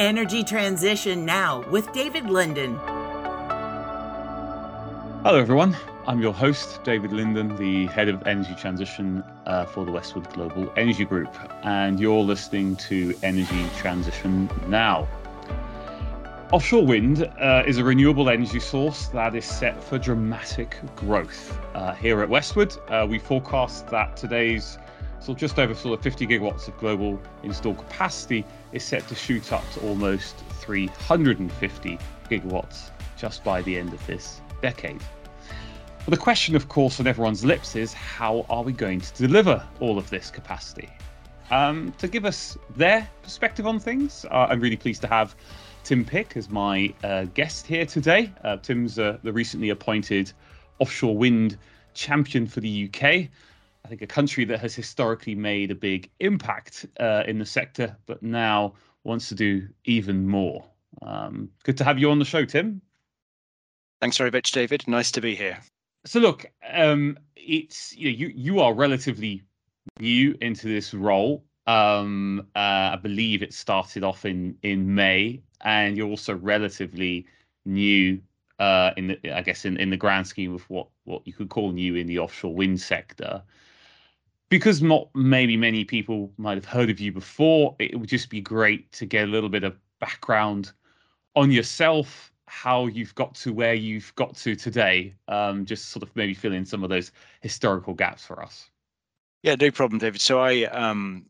Energy 0.00 0.42
Transition 0.42 1.24
Now 1.24 1.62
with 1.70 1.92
David 1.92 2.28
Linden. 2.28 2.74
Hello, 5.22 5.36
everyone. 5.38 5.76
I'm 6.08 6.20
your 6.20 6.32
host, 6.32 6.82
David 6.82 7.12
Linden, 7.12 7.54
the 7.56 7.86
head 7.86 8.08
of 8.08 8.26
energy 8.26 8.56
transition 8.56 9.22
uh, 9.46 9.66
for 9.66 9.84
the 9.84 9.92
Westwood 9.92 10.28
Global 10.32 10.72
Energy 10.76 11.04
Group, 11.04 11.32
and 11.64 12.00
you're 12.00 12.24
listening 12.24 12.74
to 12.76 13.14
Energy 13.22 13.66
Transition 13.76 14.50
Now. 14.66 15.06
Offshore 16.50 16.84
wind 16.84 17.30
uh, 17.40 17.62
is 17.64 17.78
a 17.78 17.84
renewable 17.84 18.28
energy 18.28 18.58
source 18.58 19.06
that 19.08 19.36
is 19.36 19.44
set 19.44 19.80
for 19.80 19.96
dramatic 19.96 20.76
growth. 20.96 21.56
Uh, 21.72 21.94
here 21.94 22.20
at 22.20 22.28
Westwood, 22.28 22.76
uh, 22.88 23.06
we 23.08 23.20
forecast 23.20 23.86
that 23.88 24.16
today's 24.16 24.76
so 25.24 25.32
just 25.32 25.58
over 25.58 25.74
sort 25.74 25.98
of 25.98 26.04
50 26.04 26.26
gigawatts 26.26 26.68
of 26.68 26.76
global 26.78 27.18
installed 27.42 27.78
capacity 27.78 28.44
is 28.72 28.84
set 28.84 29.08
to 29.08 29.14
shoot 29.14 29.52
up 29.52 29.64
to 29.72 29.80
almost 29.80 30.36
350 30.60 31.98
gigawatts 32.30 32.90
just 33.16 33.42
by 33.42 33.62
the 33.62 33.78
end 33.78 33.94
of 33.94 34.06
this 34.06 34.42
decade. 34.60 35.00
But 36.04 36.10
the 36.10 36.18
question, 36.18 36.54
of 36.54 36.68
course, 36.68 37.00
on 37.00 37.06
everyone's 37.06 37.42
lips 37.42 37.74
is 37.74 37.94
how 37.94 38.44
are 38.50 38.62
we 38.62 38.72
going 38.74 39.00
to 39.00 39.12
deliver 39.14 39.66
all 39.80 39.96
of 39.96 40.10
this 40.10 40.30
capacity? 40.30 40.90
Um, 41.50 41.94
to 41.96 42.08
give 42.08 42.26
us 42.26 42.58
their 42.76 43.08
perspective 43.22 43.66
on 43.66 43.78
things, 43.78 44.26
uh, 44.30 44.48
I'm 44.50 44.60
really 44.60 44.76
pleased 44.76 45.00
to 45.02 45.08
have 45.08 45.34
Tim 45.84 46.04
Pick 46.04 46.36
as 46.36 46.50
my 46.50 46.92
uh, 47.02 47.24
guest 47.32 47.66
here 47.66 47.86
today. 47.86 48.30
Uh, 48.42 48.58
Tim's 48.58 48.98
uh, 48.98 49.16
the 49.22 49.32
recently 49.32 49.70
appointed 49.70 50.32
offshore 50.78 51.16
wind 51.16 51.56
champion 51.94 52.46
for 52.46 52.60
the 52.60 52.90
UK. 52.90 53.30
I 53.84 53.88
think 53.88 54.00
a 54.00 54.06
country 54.06 54.44
that 54.46 54.60
has 54.60 54.74
historically 54.74 55.34
made 55.34 55.70
a 55.70 55.74
big 55.74 56.10
impact 56.20 56.86
uh, 56.98 57.24
in 57.26 57.38
the 57.38 57.44
sector, 57.44 57.96
but 58.06 58.22
now 58.22 58.74
wants 59.04 59.28
to 59.28 59.34
do 59.34 59.68
even 59.84 60.26
more. 60.26 60.64
Um, 61.02 61.50
good 61.64 61.76
to 61.78 61.84
have 61.84 61.98
you 61.98 62.10
on 62.10 62.18
the 62.18 62.24
show, 62.24 62.46
Tim. 62.46 62.80
Thanks 64.00 64.16
very 64.16 64.30
much, 64.30 64.52
David. 64.52 64.88
Nice 64.88 65.10
to 65.12 65.20
be 65.20 65.34
here. 65.34 65.58
So, 66.06 66.18
look, 66.18 66.46
um, 66.72 67.18
it's 67.36 67.94
you, 67.96 68.10
know, 68.10 68.16
you 68.16 68.32
you 68.34 68.60
are 68.60 68.72
relatively 68.72 69.42
new 70.00 70.36
into 70.40 70.66
this 70.66 70.94
role. 70.94 71.44
Um, 71.66 72.46
uh, 72.56 72.92
I 72.92 72.98
believe 73.02 73.42
it 73.42 73.52
started 73.52 74.02
off 74.02 74.24
in 74.24 74.56
in 74.62 74.94
May, 74.94 75.42
and 75.60 75.96
you're 75.96 76.08
also 76.08 76.34
relatively 76.36 77.26
new 77.66 78.20
uh, 78.58 78.92
in 78.96 79.08
the 79.08 79.32
I 79.32 79.42
guess 79.42 79.64
in, 79.64 79.76
in 79.76 79.90
the 79.90 79.96
grand 79.96 80.26
scheme 80.26 80.54
of 80.54 80.62
what 80.70 80.88
what 81.04 81.26
you 81.26 81.32
could 81.32 81.50
call 81.50 81.72
new 81.72 81.96
in 81.96 82.06
the 82.06 82.18
offshore 82.18 82.54
wind 82.54 82.80
sector 82.80 83.42
because 84.54 84.80
not 84.80 85.08
maybe 85.16 85.56
many 85.56 85.84
people 85.84 86.30
might 86.36 86.54
have 86.54 86.64
heard 86.64 86.88
of 86.88 87.00
you 87.00 87.10
before, 87.10 87.74
it 87.80 87.98
would 87.98 88.08
just 88.08 88.30
be 88.30 88.40
great 88.40 88.92
to 88.92 89.04
get 89.04 89.24
a 89.24 89.26
little 89.26 89.48
bit 89.48 89.64
of 89.64 89.76
background 89.98 90.70
on 91.34 91.50
yourself, 91.50 92.32
how 92.46 92.86
you've 92.86 93.12
got 93.16 93.34
to 93.34 93.52
where 93.52 93.74
you've 93.74 94.14
got 94.14 94.36
to 94.36 94.54
today. 94.54 95.12
Um, 95.26 95.66
just 95.66 95.88
sort 95.88 96.04
of 96.04 96.14
maybe 96.14 96.34
fill 96.34 96.52
in 96.52 96.64
some 96.64 96.84
of 96.84 96.88
those 96.88 97.10
historical 97.40 97.94
gaps 97.94 98.24
for 98.24 98.40
us. 98.40 98.70
Yeah, 99.42 99.56
no 99.56 99.72
problem, 99.72 99.98
David. 99.98 100.20
So 100.20 100.38
I 100.38 100.66
um, 100.66 101.26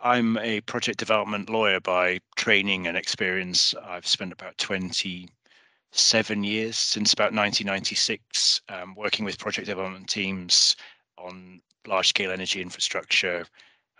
I'm 0.00 0.38
a 0.38 0.62
project 0.62 1.00
development 1.00 1.50
lawyer 1.50 1.80
by 1.80 2.20
training 2.34 2.86
and 2.86 2.96
experience. 2.96 3.74
I've 3.84 4.06
spent 4.06 4.32
about 4.32 4.56
27 4.56 6.44
years 6.44 6.78
since 6.78 7.12
about 7.12 7.34
1996 7.34 8.62
um, 8.70 8.94
working 8.94 9.26
with 9.26 9.38
project 9.38 9.66
development 9.66 10.08
teams 10.08 10.76
on 11.18 11.60
large 11.86 12.08
scale 12.08 12.30
energy 12.30 12.60
infrastructure, 12.60 13.46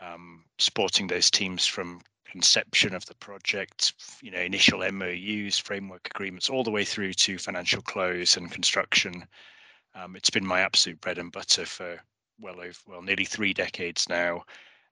um, 0.00 0.44
supporting 0.58 1.06
those 1.06 1.30
teams 1.30 1.66
from 1.66 2.00
conception 2.30 2.94
of 2.94 3.04
the 3.06 3.14
project, 3.16 3.92
you 4.22 4.30
know, 4.30 4.38
initial 4.38 4.80
MOUs, 4.90 5.58
framework 5.58 6.08
agreements, 6.14 6.48
all 6.48 6.62
the 6.62 6.70
way 6.70 6.84
through 6.84 7.12
to 7.12 7.38
financial 7.38 7.82
close 7.82 8.36
and 8.36 8.50
construction. 8.52 9.26
Um, 9.94 10.14
it's 10.14 10.30
been 10.30 10.46
my 10.46 10.60
absolute 10.60 11.00
bread 11.00 11.18
and 11.18 11.32
butter 11.32 11.66
for 11.66 12.00
well 12.40 12.60
over 12.60 12.78
well 12.86 13.02
nearly 13.02 13.24
three 13.24 13.52
decades 13.52 14.08
now, 14.08 14.44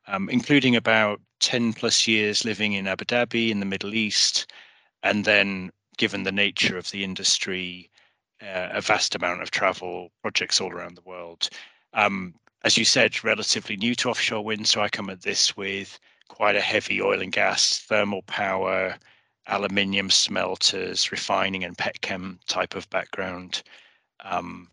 um, 0.07 0.29
including 0.29 0.77
about 0.77 1.21
10 1.41 1.73
plus 1.73 2.07
years 2.09 2.45
living 2.45 2.73
in 2.73 2.89
Abu 2.89 3.05
Dhabi 3.05 3.51
in 3.51 3.61
the 3.61 3.67
Middle 3.67 3.95
East, 3.95 4.51
and 5.03 5.25
then 5.25 5.71
given 5.97 6.25
the 6.25 6.33
nature 6.33 6.77
of 6.77 6.91
the 6.91 7.05
industry, 7.05 7.91
uh, 8.43 8.69
a 8.73 8.81
vast 8.81 9.15
amount 9.15 9.43
of 9.43 9.51
travel, 9.51 10.11
projects 10.23 10.61
all 10.61 10.73
around 10.73 10.97
the 10.97 11.03
world. 11.03 11.49
Um, 11.95 12.35
as 12.65 12.77
you 12.77 12.85
said, 12.85 13.23
relatively 13.25 13.77
new 13.77 13.95
to 13.97 14.11
offshore 14.11 14.45
wind. 14.45 14.67
So 14.67 14.81
I 14.81 14.89
come 14.89 15.11
at 15.11 15.23
this 15.23 15.57
with 15.57 15.99
quite 16.29 16.57
a 16.57 16.61
heavy 16.61 17.01
oil 17.01 17.23
and 17.23 17.33
gas, 17.33 17.79
thermal 17.79 18.23
power, 18.23 18.97
aluminium 19.47 20.11
smelters, 20.11 21.11
refining, 21.11 21.65
and 21.65 21.77
petchem 21.77 22.39
type 22.47 22.75
of 22.75 22.89
background. 22.91 23.63
Um, 24.25 24.69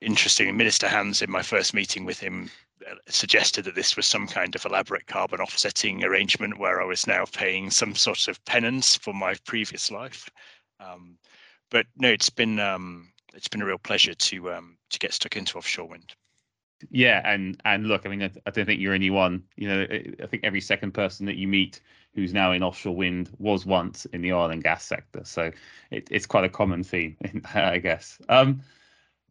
interesting. 0.00 0.54
Minister 0.56 0.88
Hands, 0.88 1.20
in 1.22 1.30
my 1.30 1.42
first 1.42 1.74
meeting 1.74 2.04
with 2.04 2.20
him, 2.20 2.50
uh, 2.90 2.94
suggested 3.08 3.64
that 3.64 3.74
this 3.74 3.96
was 3.96 4.06
some 4.06 4.26
kind 4.26 4.54
of 4.54 4.64
elaborate 4.64 5.06
carbon 5.06 5.40
offsetting 5.40 6.04
arrangement 6.04 6.58
where 6.58 6.82
I 6.82 6.84
was 6.84 7.06
now 7.06 7.24
paying 7.24 7.70
some 7.70 7.94
sort 7.94 8.28
of 8.28 8.44
penance 8.44 8.96
for 8.96 9.14
my 9.14 9.34
previous 9.46 9.90
life. 9.90 10.28
Um, 10.80 11.18
but 11.70 11.86
no, 11.96 12.08
it's 12.08 12.30
been 12.30 12.58
um, 12.58 13.12
it's 13.34 13.48
been 13.48 13.62
a 13.62 13.66
real 13.66 13.78
pleasure 13.78 14.14
to 14.14 14.52
um, 14.52 14.76
to 14.90 14.98
get 14.98 15.14
stuck 15.14 15.36
into 15.36 15.56
offshore 15.56 15.88
wind. 15.88 16.14
Yeah, 16.90 17.22
and 17.24 17.60
and 17.64 17.86
look, 17.86 18.06
I 18.06 18.08
mean, 18.08 18.22
I, 18.22 18.30
I, 18.46 18.50
don't 18.50 18.66
think 18.66 18.80
you're 18.80 18.94
anyone. 18.94 19.42
You 19.56 19.68
know, 19.68 19.86
I 20.22 20.26
think 20.26 20.44
every 20.44 20.60
second 20.60 20.92
person 20.92 21.26
that 21.26 21.36
you 21.36 21.48
meet 21.48 21.80
who's 22.14 22.34
now 22.34 22.52
in 22.52 22.62
offshore 22.62 22.94
wind 22.94 23.30
was 23.38 23.64
once 23.64 24.04
in 24.06 24.22
the 24.22 24.32
oil 24.32 24.50
and 24.50 24.62
gas 24.62 24.84
sector. 24.84 25.22
So 25.24 25.50
it, 25.90 26.08
it's 26.10 26.26
quite 26.26 26.44
a 26.44 26.48
common 26.48 26.82
theme, 26.82 27.16
I 27.54 27.78
guess. 27.78 28.18
Um, 28.28 28.62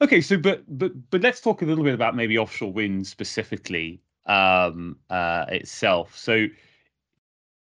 okay, 0.02 0.22
so 0.22 0.38
but 0.38 0.64
but 0.68 0.92
but 1.10 1.22
let's 1.22 1.42
talk 1.42 1.62
a 1.62 1.66
little 1.66 1.84
bit 1.84 1.94
about 1.94 2.16
maybe 2.16 2.38
offshore 2.38 2.72
wind 2.72 3.08
specifically 3.08 4.02
um, 4.26 4.98
uh, 5.10 5.46
itself. 5.50 6.18
So 6.18 6.48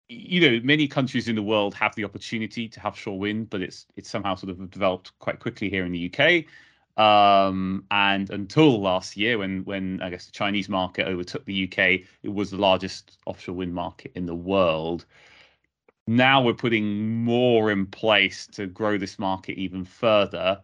you 0.10 0.42
know, 0.42 0.60
many 0.64 0.88
countries 0.88 1.28
in 1.28 1.36
the 1.36 1.44
world 1.44 1.74
have 1.76 1.96
the 1.96 2.04
opportunity 2.04 2.68
to 2.68 2.80
have 2.80 2.98
shore 2.98 3.18
wind, 3.18 3.50
but 3.50 3.62
it's 3.62 3.86
it's 3.96 4.10
somehow 4.10 4.36
sort 4.36 4.52
of 4.52 4.70
developed 4.70 5.18
quite 5.20 5.40
quickly 5.40 5.70
here 5.70 5.86
in 5.86 5.92
the 5.92 6.12
UK. 6.12 6.46
Um, 6.98 7.86
and 7.90 8.30
until 8.30 8.80
last 8.80 9.18
year, 9.18 9.40
when 9.40 9.64
when 9.66 10.02
I 10.02 10.10
guess 10.10 10.26
the 10.26 10.32
Chinese 10.32 10.70
market 10.70 11.08
overtook 11.08 11.46
the 11.46 11.64
UK, 11.64 12.02
it 12.22 12.34
was 12.34 12.52
the 12.52 12.58
largest 12.58 13.18
offshore 13.26 13.56
wind 13.56 13.74
market 13.74 14.12
in 14.16 14.26
the 14.26 14.36
world. 14.36 15.06
Now 16.06 16.42
we're 16.42 16.54
putting 16.54 17.24
more 17.24 17.72
in 17.72 17.88
place 17.88 18.46
to 18.48 18.68
grow 18.68 18.98
this 18.98 19.18
market 19.18 19.58
even 19.58 19.86
further. 19.86 20.62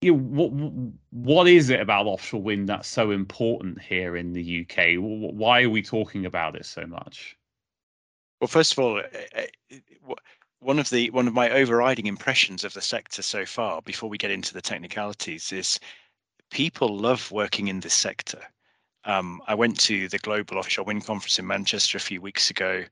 You 0.00 0.12
know, 0.12 0.18
what 0.18 0.52
what 1.10 1.48
is 1.48 1.68
it 1.70 1.80
about 1.80 2.06
offshore 2.06 2.42
wind 2.42 2.68
that's 2.68 2.88
so 2.88 3.10
important 3.10 3.82
here 3.82 4.16
in 4.16 4.32
the 4.32 4.62
UK? 4.62 4.96
Why 4.98 5.62
are 5.62 5.70
we 5.70 5.82
talking 5.82 6.24
about 6.24 6.56
it 6.56 6.64
so 6.64 6.86
much? 6.86 7.36
Well, 8.40 8.48
first 8.48 8.72
of 8.72 8.78
all, 8.78 8.98
eh, 8.98 9.46
eh, 9.70 9.78
one 10.64 10.78
of 10.78 10.88
the 10.88 11.10
one 11.10 11.28
of 11.28 11.34
my 11.34 11.50
overriding 11.50 12.06
impressions 12.06 12.64
of 12.64 12.72
the 12.72 12.80
sector 12.80 13.20
so 13.20 13.44
far 13.44 13.82
before 13.82 14.08
we 14.08 14.16
get 14.16 14.30
into 14.30 14.54
the 14.54 14.62
technicalities 14.62 15.52
is 15.52 15.78
people 16.50 16.96
love 16.96 17.30
working 17.30 17.68
in 17.68 17.80
this 17.80 17.94
sector. 17.94 18.40
Um, 19.04 19.42
i 19.46 19.54
went 19.54 19.78
to 19.80 20.08
the 20.08 20.18
global 20.18 20.56
offshore 20.56 20.86
wind 20.86 21.04
conference 21.04 21.38
in 21.38 21.46
manchester 21.46 21.98
a 21.98 22.00
few 22.00 22.22
weeks 22.22 22.48
ago. 22.48 22.84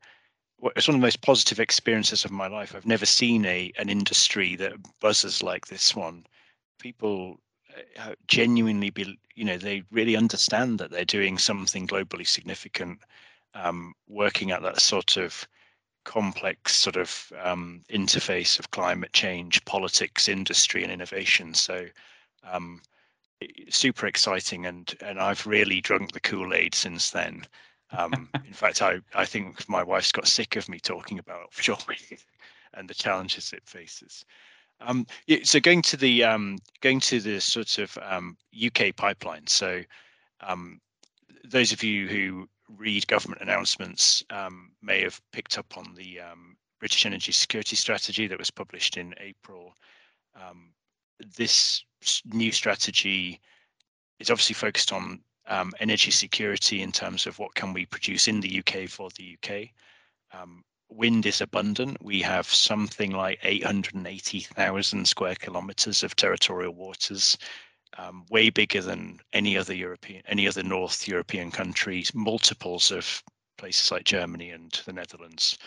It's 0.76 0.86
one 0.86 0.96
of 0.96 1.00
the 1.00 1.06
most 1.06 1.22
positive 1.22 1.58
experiences 1.58 2.24
of 2.24 2.30
my 2.30 2.46
life. 2.46 2.74
I've 2.74 2.86
never 2.86 3.06
seen 3.06 3.46
a 3.46 3.72
an 3.78 3.88
industry 3.88 4.54
that 4.56 4.74
buzzes 5.00 5.42
like 5.42 5.66
this 5.66 5.96
one. 5.96 6.26
People 6.78 7.40
uh, 7.98 8.14
genuinely 8.28 8.90
be 8.90 9.18
you 9.34 9.44
know 9.44 9.56
they 9.56 9.82
really 9.90 10.14
understand 10.14 10.78
that 10.78 10.90
they're 10.90 11.06
doing 11.06 11.38
something 11.38 11.86
globally 11.86 12.26
significant 12.26 12.98
um, 13.54 13.94
working 14.08 14.50
at 14.50 14.62
that 14.62 14.80
sort 14.80 15.16
of 15.16 15.48
complex 16.04 16.74
sort 16.74 16.96
of 16.96 17.32
um, 17.42 17.82
interface 17.90 18.58
of 18.58 18.70
climate 18.70 19.12
change, 19.12 19.64
politics, 19.64 20.28
industry, 20.28 20.82
and 20.82 20.92
innovation. 20.92 21.54
So, 21.54 21.86
um, 22.44 22.80
super 23.70 24.06
exciting, 24.06 24.66
and 24.66 24.94
and 25.00 25.20
I've 25.20 25.46
really 25.46 25.80
drunk 25.80 26.12
the 26.12 26.20
Kool 26.20 26.54
Aid 26.54 26.74
since 26.74 27.10
then. 27.10 27.46
Um, 27.92 28.28
in 28.46 28.52
fact, 28.52 28.82
I 28.82 29.00
I 29.14 29.24
think 29.24 29.68
my 29.68 29.82
wife's 29.82 30.12
got 30.12 30.28
sick 30.28 30.56
of 30.56 30.68
me 30.68 30.78
talking 30.78 31.18
about 31.18 31.42
offshore 31.46 31.78
and 32.74 32.88
the 32.88 32.94
challenges 32.94 33.52
it 33.52 33.62
faces. 33.66 34.24
Um, 34.80 35.06
so 35.44 35.60
going 35.60 35.82
to 35.82 35.96
the 35.96 36.24
um, 36.24 36.58
going 36.80 37.00
to 37.00 37.20
the 37.20 37.40
sort 37.40 37.78
of 37.78 37.96
um, 38.02 38.36
UK 38.66 38.96
pipeline. 38.96 39.46
So 39.46 39.82
those 41.44 41.72
of 41.72 41.82
you 41.82 42.08
who 42.08 42.48
read 42.76 43.06
government 43.06 43.42
announcements 43.42 44.22
um, 44.30 44.72
may 44.82 45.02
have 45.02 45.20
picked 45.32 45.58
up 45.58 45.76
on 45.76 45.94
the 45.94 46.20
um, 46.20 46.56
British 46.80 47.06
Energy 47.06 47.32
Security 47.32 47.76
Strategy 47.76 48.26
that 48.26 48.38
was 48.38 48.50
published 48.50 48.96
in 48.96 49.14
April. 49.18 49.74
Um, 50.34 50.72
this 51.36 51.84
new 52.26 52.50
strategy 52.50 53.40
is 54.18 54.30
obviously 54.30 54.54
focused 54.54 54.92
on 54.92 55.20
um, 55.46 55.72
energy 55.80 56.10
security 56.10 56.82
in 56.82 56.92
terms 56.92 57.26
of 57.26 57.38
what 57.38 57.54
can 57.54 57.72
we 57.72 57.86
produce 57.86 58.28
in 58.28 58.40
the 58.40 58.58
UK 58.60 58.88
for 58.88 59.10
the 59.16 59.36
UK. 59.36 59.68
Um, 60.32 60.64
wind 60.88 61.26
is 61.26 61.40
abundant. 61.40 62.02
We 62.02 62.20
have 62.22 62.46
something 62.46 63.12
like 63.12 63.38
880,000 63.42 65.06
square 65.06 65.34
kilometers 65.34 66.02
of 66.02 66.16
territorial 66.16 66.74
waters, 66.74 67.36
um, 67.98 68.24
way 68.30 68.50
bigger 68.50 68.80
than 68.80 69.20
any 69.32 69.56
other 69.56 69.74
European, 69.74 70.22
any 70.26 70.48
other 70.48 70.62
North 70.62 71.06
European 71.06 71.50
countries, 71.50 72.14
multiples 72.14 72.90
of 72.90 73.22
places 73.58 73.90
like 73.90 74.04
Germany 74.04 74.50
and 74.50 74.72
the 74.86 74.92
Netherlands. 74.92 75.58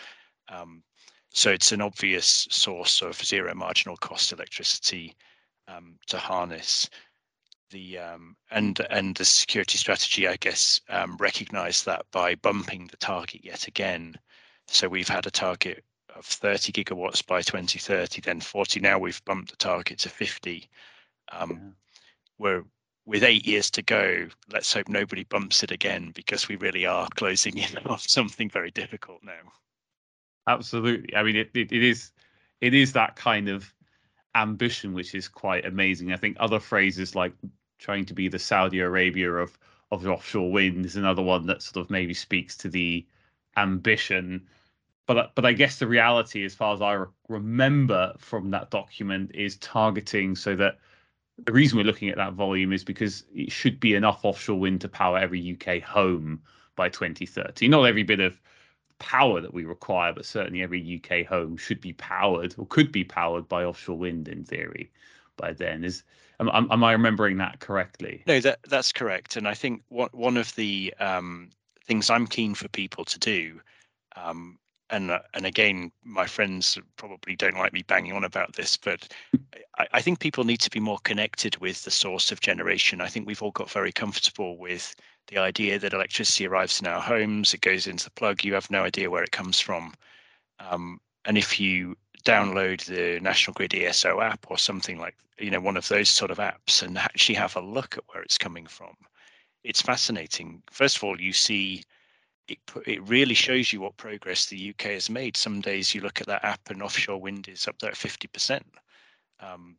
Um, 0.48 0.82
so 1.30 1.50
it's 1.50 1.72
an 1.72 1.80
obvious 1.80 2.48
source 2.50 3.02
of 3.02 3.22
zero 3.22 3.54
marginal 3.54 3.96
cost 3.96 4.32
electricity 4.32 5.14
um, 5.68 5.98
to 6.08 6.18
harness. 6.18 6.88
The 7.70 7.98
um, 7.98 8.36
and 8.50 8.78
and 8.90 9.16
the 9.16 9.24
security 9.24 9.76
strategy, 9.76 10.28
I 10.28 10.36
guess, 10.36 10.80
um, 10.88 11.16
recognised 11.18 11.84
that 11.86 12.06
by 12.12 12.36
bumping 12.36 12.86
the 12.86 12.96
target 12.96 13.44
yet 13.44 13.66
again. 13.66 14.14
So 14.68 14.88
we've 14.88 15.08
had 15.08 15.26
a 15.26 15.30
target 15.30 15.84
of 16.14 16.24
30 16.24 16.72
gigawatts 16.72 17.26
by 17.26 17.42
2030, 17.42 18.20
then 18.20 18.40
40. 18.40 18.80
Now 18.80 18.98
we've 18.98 19.24
bumped 19.24 19.50
the 19.50 19.56
target 19.56 19.98
to 20.00 20.08
50. 20.08 20.68
Um. 21.32 21.74
We're 22.38 22.64
with 23.06 23.22
eight 23.22 23.46
years 23.46 23.70
to 23.72 23.82
go. 23.82 24.28
Let's 24.52 24.72
hope 24.72 24.88
nobody 24.88 25.24
bumps 25.24 25.62
it 25.62 25.70
again 25.70 26.12
because 26.14 26.48
we 26.48 26.56
really 26.56 26.84
are 26.84 27.08
closing 27.14 27.56
in 27.58 27.78
on 27.86 27.98
something 27.98 28.50
very 28.50 28.70
difficult 28.70 29.22
now. 29.22 29.52
Absolutely. 30.48 31.14
I 31.16 31.22
mean, 31.22 31.36
it, 31.36 31.50
it, 31.54 31.72
it 31.72 31.82
is 31.82 32.12
it 32.60 32.74
is 32.74 32.92
that 32.92 33.16
kind 33.16 33.48
of 33.48 33.72
ambition 34.34 34.92
which 34.92 35.14
is 35.14 35.28
quite 35.28 35.64
amazing. 35.64 36.12
I 36.12 36.16
think 36.16 36.36
other 36.38 36.60
phrases 36.60 37.14
like 37.14 37.32
trying 37.78 38.04
to 38.06 38.14
be 38.14 38.28
the 38.28 38.38
Saudi 38.38 38.80
Arabia 38.80 39.32
of 39.32 39.58
of 39.92 40.02
the 40.02 40.10
offshore 40.10 40.50
wind 40.50 40.84
is 40.84 40.96
another 40.96 41.22
one 41.22 41.46
that 41.46 41.62
sort 41.62 41.84
of 41.84 41.90
maybe 41.90 42.14
speaks 42.14 42.56
to 42.58 42.68
the 42.68 43.06
ambition. 43.56 44.46
But 45.06 45.34
but 45.34 45.44
I 45.44 45.52
guess 45.52 45.78
the 45.78 45.86
reality, 45.86 46.44
as 46.44 46.54
far 46.54 46.74
as 46.74 46.82
I 46.82 47.04
remember 47.28 48.14
from 48.18 48.50
that 48.50 48.70
document, 48.70 49.30
is 49.34 49.56
targeting 49.58 50.34
so 50.34 50.56
that 50.56 50.78
the 51.38 51.52
reason 51.52 51.76
we're 51.76 51.84
looking 51.84 52.08
at 52.08 52.16
that 52.16 52.32
volume 52.32 52.72
is 52.72 52.84
because 52.84 53.24
it 53.34 53.52
should 53.52 53.78
be 53.78 53.94
enough 53.94 54.24
offshore 54.24 54.58
wind 54.58 54.80
to 54.80 54.88
power 54.88 55.18
every 55.18 55.58
UK 55.58 55.82
home 55.82 56.40
by 56.76 56.88
2030. 56.88 57.68
Not 57.68 57.84
every 57.84 58.02
bit 58.02 58.20
of 58.20 58.40
power 58.98 59.40
that 59.40 59.52
we 59.52 59.64
require, 59.64 60.12
but 60.12 60.24
certainly 60.24 60.62
every 60.62 61.02
UK 61.02 61.26
home 61.26 61.56
should 61.56 61.80
be 61.80 61.92
powered 61.92 62.54
or 62.56 62.66
could 62.66 62.90
be 62.90 63.04
powered 63.04 63.48
by 63.48 63.64
offshore 63.64 63.98
wind 63.98 64.28
in 64.28 64.44
theory 64.44 64.90
by 65.36 65.52
then. 65.52 65.84
Is 65.84 66.02
am, 66.40 66.48
am 66.48 66.84
I 66.84 66.92
remembering 66.92 67.36
that 67.38 67.60
correctly? 67.60 68.22
No, 68.26 68.40
that 68.40 68.60
that's 68.68 68.92
correct. 68.92 69.36
And 69.36 69.46
I 69.46 69.54
think 69.54 69.82
one 69.88 70.10
one 70.12 70.36
of 70.36 70.54
the 70.54 70.94
um, 70.98 71.50
things 71.84 72.08
I'm 72.08 72.26
keen 72.26 72.54
for 72.54 72.68
people 72.68 73.04
to 73.04 73.18
do, 73.18 73.60
um, 74.16 74.58
and 74.90 75.10
uh, 75.10 75.20
and 75.34 75.46
again, 75.46 75.90
my 76.04 76.26
friends 76.26 76.78
probably 76.96 77.36
don't 77.36 77.58
like 77.58 77.72
me 77.72 77.82
banging 77.82 78.12
on 78.12 78.24
about 78.24 78.54
this, 78.54 78.76
but 78.76 79.12
I, 79.78 79.86
I 79.94 80.02
think 80.02 80.20
people 80.20 80.44
need 80.44 80.60
to 80.60 80.70
be 80.70 80.80
more 80.80 80.98
connected 81.04 81.56
with 81.58 81.82
the 81.84 81.90
source 81.90 82.30
of 82.32 82.40
generation. 82.40 83.00
I 83.00 83.08
think 83.08 83.26
we've 83.26 83.42
all 83.42 83.50
got 83.52 83.70
very 83.70 83.92
comfortable 83.92 84.56
with 84.58 84.94
the 85.28 85.38
idea 85.38 85.78
that 85.78 85.92
electricity 85.92 86.46
arrives 86.46 86.80
in 86.80 86.86
our 86.86 87.00
homes, 87.00 87.52
it 87.52 87.60
goes 87.60 87.86
into 87.86 88.04
the 88.04 88.10
plug, 88.10 88.44
you 88.44 88.54
have 88.54 88.70
no 88.70 88.84
idea 88.84 89.10
where 89.10 89.24
it 89.24 89.32
comes 89.32 89.58
from. 89.58 89.92
Um, 90.60 91.00
and 91.24 91.36
if 91.36 91.58
you 91.58 91.96
download 92.24 92.84
the 92.84 93.20
National 93.20 93.54
Grid 93.54 93.74
ESO 93.74 94.20
app 94.20 94.46
or 94.48 94.58
something 94.58 94.98
like, 94.98 95.16
you 95.38 95.50
know, 95.50 95.60
one 95.60 95.76
of 95.76 95.88
those 95.88 96.08
sort 96.08 96.30
of 96.30 96.38
apps 96.38 96.82
and 96.82 96.96
actually 96.96 97.34
have 97.34 97.56
a 97.56 97.60
look 97.60 97.96
at 97.96 98.04
where 98.08 98.22
it's 98.22 98.38
coming 98.38 98.66
from, 98.66 98.94
it's 99.64 99.82
fascinating. 99.82 100.62
First 100.70 100.96
of 100.96 101.04
all, 101.04 101.20
you 101.20 101.32
see 101.32 101.82
it, 102.48 102.58
it 102.86 103.08
really 103.08 103.34
shows 103.34 103.72
you 103.72 103.80
what 103.80 103.96
progress 103.96 104.46
the 104.46 104.70
UK 104.70 104.92
has 104.92 105.10
made. 105.10 105.36
Some 105.36 105.60
days 105.60 105.94
you 105.94 106.00
look 106.00 106.20
at 106.20 106.26
that 106.28 106.44
app 106.44 106.70
and 106.70 106.82
offshore 106.82 107.20
wind 107.20 107.48
is 107.48 107.66
up 107.66 107.78
there 107.78 107.90
at 107.90 107.96
50%. 107.96 108.62
Um, 109.40 109.76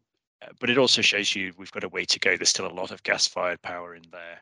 but 0.59 0.69
it 0.69 0.77
also 0.77 1.01
shows 1.01 1.35
you 1.35 1.53
we've 1.57 1.71
got 1.71 1.83
a 1.83 1.89
way 1.89 2.05
to 2.05 2.19
go. 2.19 2.35
There's 2.35 2.49
still 2.49 2.67
a 2.67 2.73
lot 2.73 2.91
of 2.91 3.03
gas-fired 3.03 3.61
power 3.61 3.95
in 3.95 4.03
there. 4.11 4.41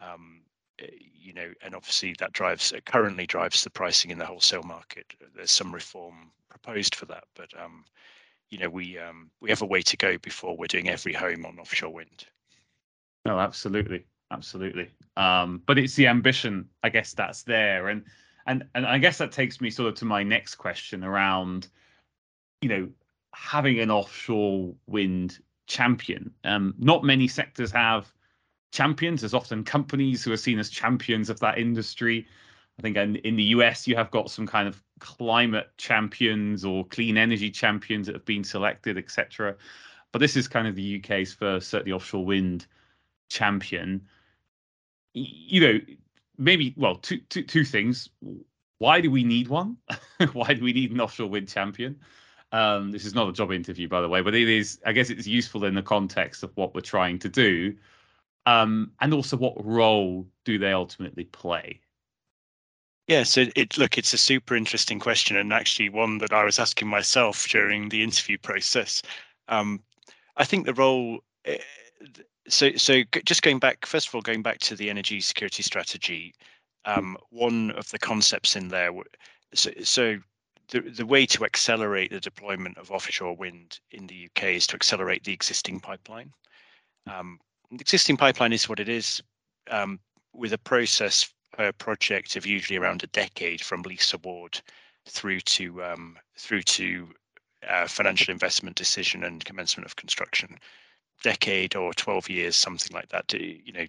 Um, 0.00 0.42
eh, 0.78 0.86
you 1.14 1.32
know, 1.32 1.52
and 1.62 1.74
obviously 1.74 2.14
that 2.18 2.32
drives 2.32 2.72
currently 2.86 3.26
drives 3.26 3.62
the 3.62 3.70
pricing 3.70 4.10
in 4.10 4.18
the 4.18 4.26
wholesale 4.26 4.62
market. 4.62 5.06
There's 5.34 5.50
some 5.50 5.72
reform 5.72 6.32
proposed 6.48 6.94
for 6.94 7.06
that, 7.06 7.24
but 7.34 7.50
um, 7.62 7.84
you 8.50 8.58
know, 8.58 8.70
we 8.70 8.98
um, 8.98 9.30
we 9.40 9.50
have 9.50 9.62
a 9.62 9.66
way 9.66 9.82
to 9.82 9.96
go 9.96 10.18
before 10.18 10.56
we're 10.56 10.66
doing 10.66 10.88
every 10.88 11.12
home 11.12 11.44
on 11.44 11.58
offshore 11.58 11.92
wind. 11.92 12.26
No, 13.24 13.38
absolutely, 13.38 14.06
absolutely. 14.30 14.90
Um, 15.16 15.62
but 15.66 15.78
it's 15.78 15.94
the 15.94 16.06
ambition, 16.06 16.68
I 16.82 16.88
guess, 16.88 17.12
that's 17.12 17.42
there, 17.42 17.88
and 17.88 18.04
and 18.46 18.66
and 18.74 18.86
I 18.86 18.98
guess 18.98 19.18
that 19.18 19.32
takes 19.32 19.60
me 19.60 19.70
sort 19.70 19.88
of 19.88 19.94
to 19.96 20.04
my 20.04 20.22
next 20.22 20.56
question 20.56 21.04
around, 21.04 21.68
you 22.62 22.68
know, 22.68 22.88
having 23.34 23.80
an 23.80 23.90
offshore 23.90 24.74
wind 24.86 25.38
champion. 25.66 26.32
Um, 26.44 26.74
not 26.78 27.04
many 27.04 27.28
sectors 27.28 27.70
have 27.72 28.12
champions. 28.72 29.20
There's 29.20 29.34
often 29.34 29.64
companies 29.64 30.24
who 30.24 30.32
are 30.32 30.36
seen 30.36 30.58
as 30.58 30.70
champions 30.70 31.30
of 31.30 31.40
that 31.40 31.58
industry. 31.58 32.26
I 32.78 32.82
think 32.82 32.96
in, 32.96 33.16
in 33.16 33.36
the 33.36 33.44
US, 33.44 33.86
you 33.86 33.96
have 33.96 34.10
got 34.10 34.30
some 34.30 34.46
kind 34.46 34.68
of 34.68 34.82
climate 35.00 35.70
champions 35.78 36.64
or 36.64 36.84
clean 36.86 37.16
energy 37.16 37.50
champions 37.50 38.06
that 38.06 38.14
have 38.14 38.24
been 38.24 38.44
selected, 38.44 38.96
etc. 38.96 39.56
But 40.12 40.20
this 40.20 40.36
is 40.36 40.48
kind 40.48 40.66
of 40.66 40.74
the 40.74 41.00
UK's 41.00 41.32
first, 41.32 41.68
certainly 41.68 41.92
offshore 41.92 42.24
wind 42.24 42.66
champion. 43.28 44.06
You 45.14 45.60
know, 45.60 45.80
maybe 46.38 46.74
well, 46.76 46.96
two 46.96 47.18
two 47.28 47.42
two 47.42 47.64
things. 47.64 48.08
Why 48.78 49.00
do 49.00 49.10
we 49.10 49.24
need 49.24 49.48
one? 49.48 49.76
Why 50.32 50.54
do 50.54 50.62
we 50.62 50.72
need 50.72 50.92
an 50.92 51.00
offshore 51.00 51.28
wind 51.28 51.48
champion? 51.48 51.98
Um, 52.52 52.92
this 52.92 53.04
is 53.04 53.14
not 53.14 53.28
a 53.28 53.32
job 53.32 53.52
interview, 53.52 53.88
by 53.88 54.00
the 54.00 54.08
way, 54.08 54.22
but 54.22 54.34
it 54.34 54.48
is. 54.48 54.80
I 54.86 54.92
guess 54.92 55.10
it's 55.10 55.26
useful 55.26 55.64
in 55.64 55.74
the 55.74 55.82
context 55.82 56.42
of 56.42 56.50
what 56.56 56.74
we're 56.74 56.80
trying 56.80 57.18
to 57.20 57.28
do, 57.28 57.74
um, 58.46 58.92
and 59.00 59.12
also 59.12 59.36
what 59.36 59.62
role 59.64 60.26
do 60.44 60.58
they 60.58 60.72
ultimately 60.72 61.24
play? 61.24 61.80
Yeah, 63.06 63.22
so 63.22 63.46
it 63.56 63.76
look, 63.76 63.98
it's 63.98 64.12
a 64.12 64.18
super 64.18 64.54
interesting 64.54 64.98
question, 64.98 65.36
and 65.36 65.52
actually 65.52 65.88
one 65.88 66.18
that 66.18 66.32
I 66.32 66.44
was 66.44 66.58
asking 66.58 66.88
myself 66.88 67.46
during 67.48 67.88
the 67.88 68.02
interview 68.02 68.38
process. 68.38 69.02
Um, 69.48 69.82
I 70.36 70.44
think 70.44 70.66
the 70.66 70.74
role. 70.74 71.20
So, 72.48 72.72
so 72.76 73.02
just 73.24 73.42
going 73.42 73.58
back, 73.58 73.84
first 73.84 74.08
of 74.08 74.14
all, 74.14 74.22
going 74.22 74.42
back 74.42 74.58
to 74.60 74.76
the 74.76 74.88
energy 74.90 75.20
security 75.20 75.62
strategy, 75.62 76.34
um, 76.84 77.16
one 77.30 77.70
of 77.72 77.90
the 77.90 77.98
concepts 77.98 78.56
in 78.56 78.68
there. 78.68 78.90
So, 79.54 79.70
so 79.82 80.18
the, 80.70 80.80
the 80.80 81.06
way 81.06 81.26
to 81.26 81.44
accelerate 81.44 82.10
the 82.10 82.20
deployment 82.20 82.78
of 82.78 82.90
offshore 82.90 83.36
wind 83.36 83.80
in 83.90 84.06
the 84.06 84.28
UK 84.28 84.44
is 84.44 84.66
to 84.68 84.76
accelerate 84.76 85.24
the 85.24 85.32
existing 85.32 85.80
pipeline. 85.80 86.32
Um, 87.06 87.38
the 87.70 87.80
existing 87.80 88.16
pipeline 88.16 88.52
is 88.52 88.68
what 88.68 88.80
it 88.80 88.88
is, 88.88 89.22
um, 89.70 90.00
with 90.32 90.52
a 90.52 90.58
process 90.58 91.32
per 91.52 91.72
project 91.72 92.36
of 92.36 92.46
usually 92.46 92.78
around 92.78 93.02
a 93.02 93.08
decade 93.08 93.60
from 93.60 93.82
lease 93.82 94.14
award 94.14 94.60
through 95.06 95.40
to 95.40 95.82
um, 95.82 96.16
through 96.38 96.62
to 96.62 97.08
uh, 97.68 97.86
financial 97.86 98.32
investment 98.32 98.76
decision 98.76 99.24
and 99.24 99.44
commencement 99.44 99.86
of 99.86 99.96
construction. 99.96 100.58
Decade 101.22 101.76
or 101.76 101.92
12 101.94 102.30
years, 102.30 102.56
something 102.56 102.94
like 102.94 103.08
that. 103.08 103.32
You 103.32 103.72
know, 103.72 103.86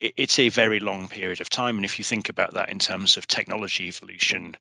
it, 0.00 0.14
it's 0.16 0.38
a 0.38 0.48
very 0.48 0.80
long 0.80 1.08
period 1.08 1.40
of 1.40 1.50
time. 1.50 1.76
And 1.76 1.84
if 1.84 1.98
you 1.98 2.04
think 2.04 2.28
about 2.28 2.54
that 2.54 2.68
in 2.68 2.78
terms 2.78 3.16
of 3.16 3.26
technology 3.26 3.88
evolution, 3.88 4.56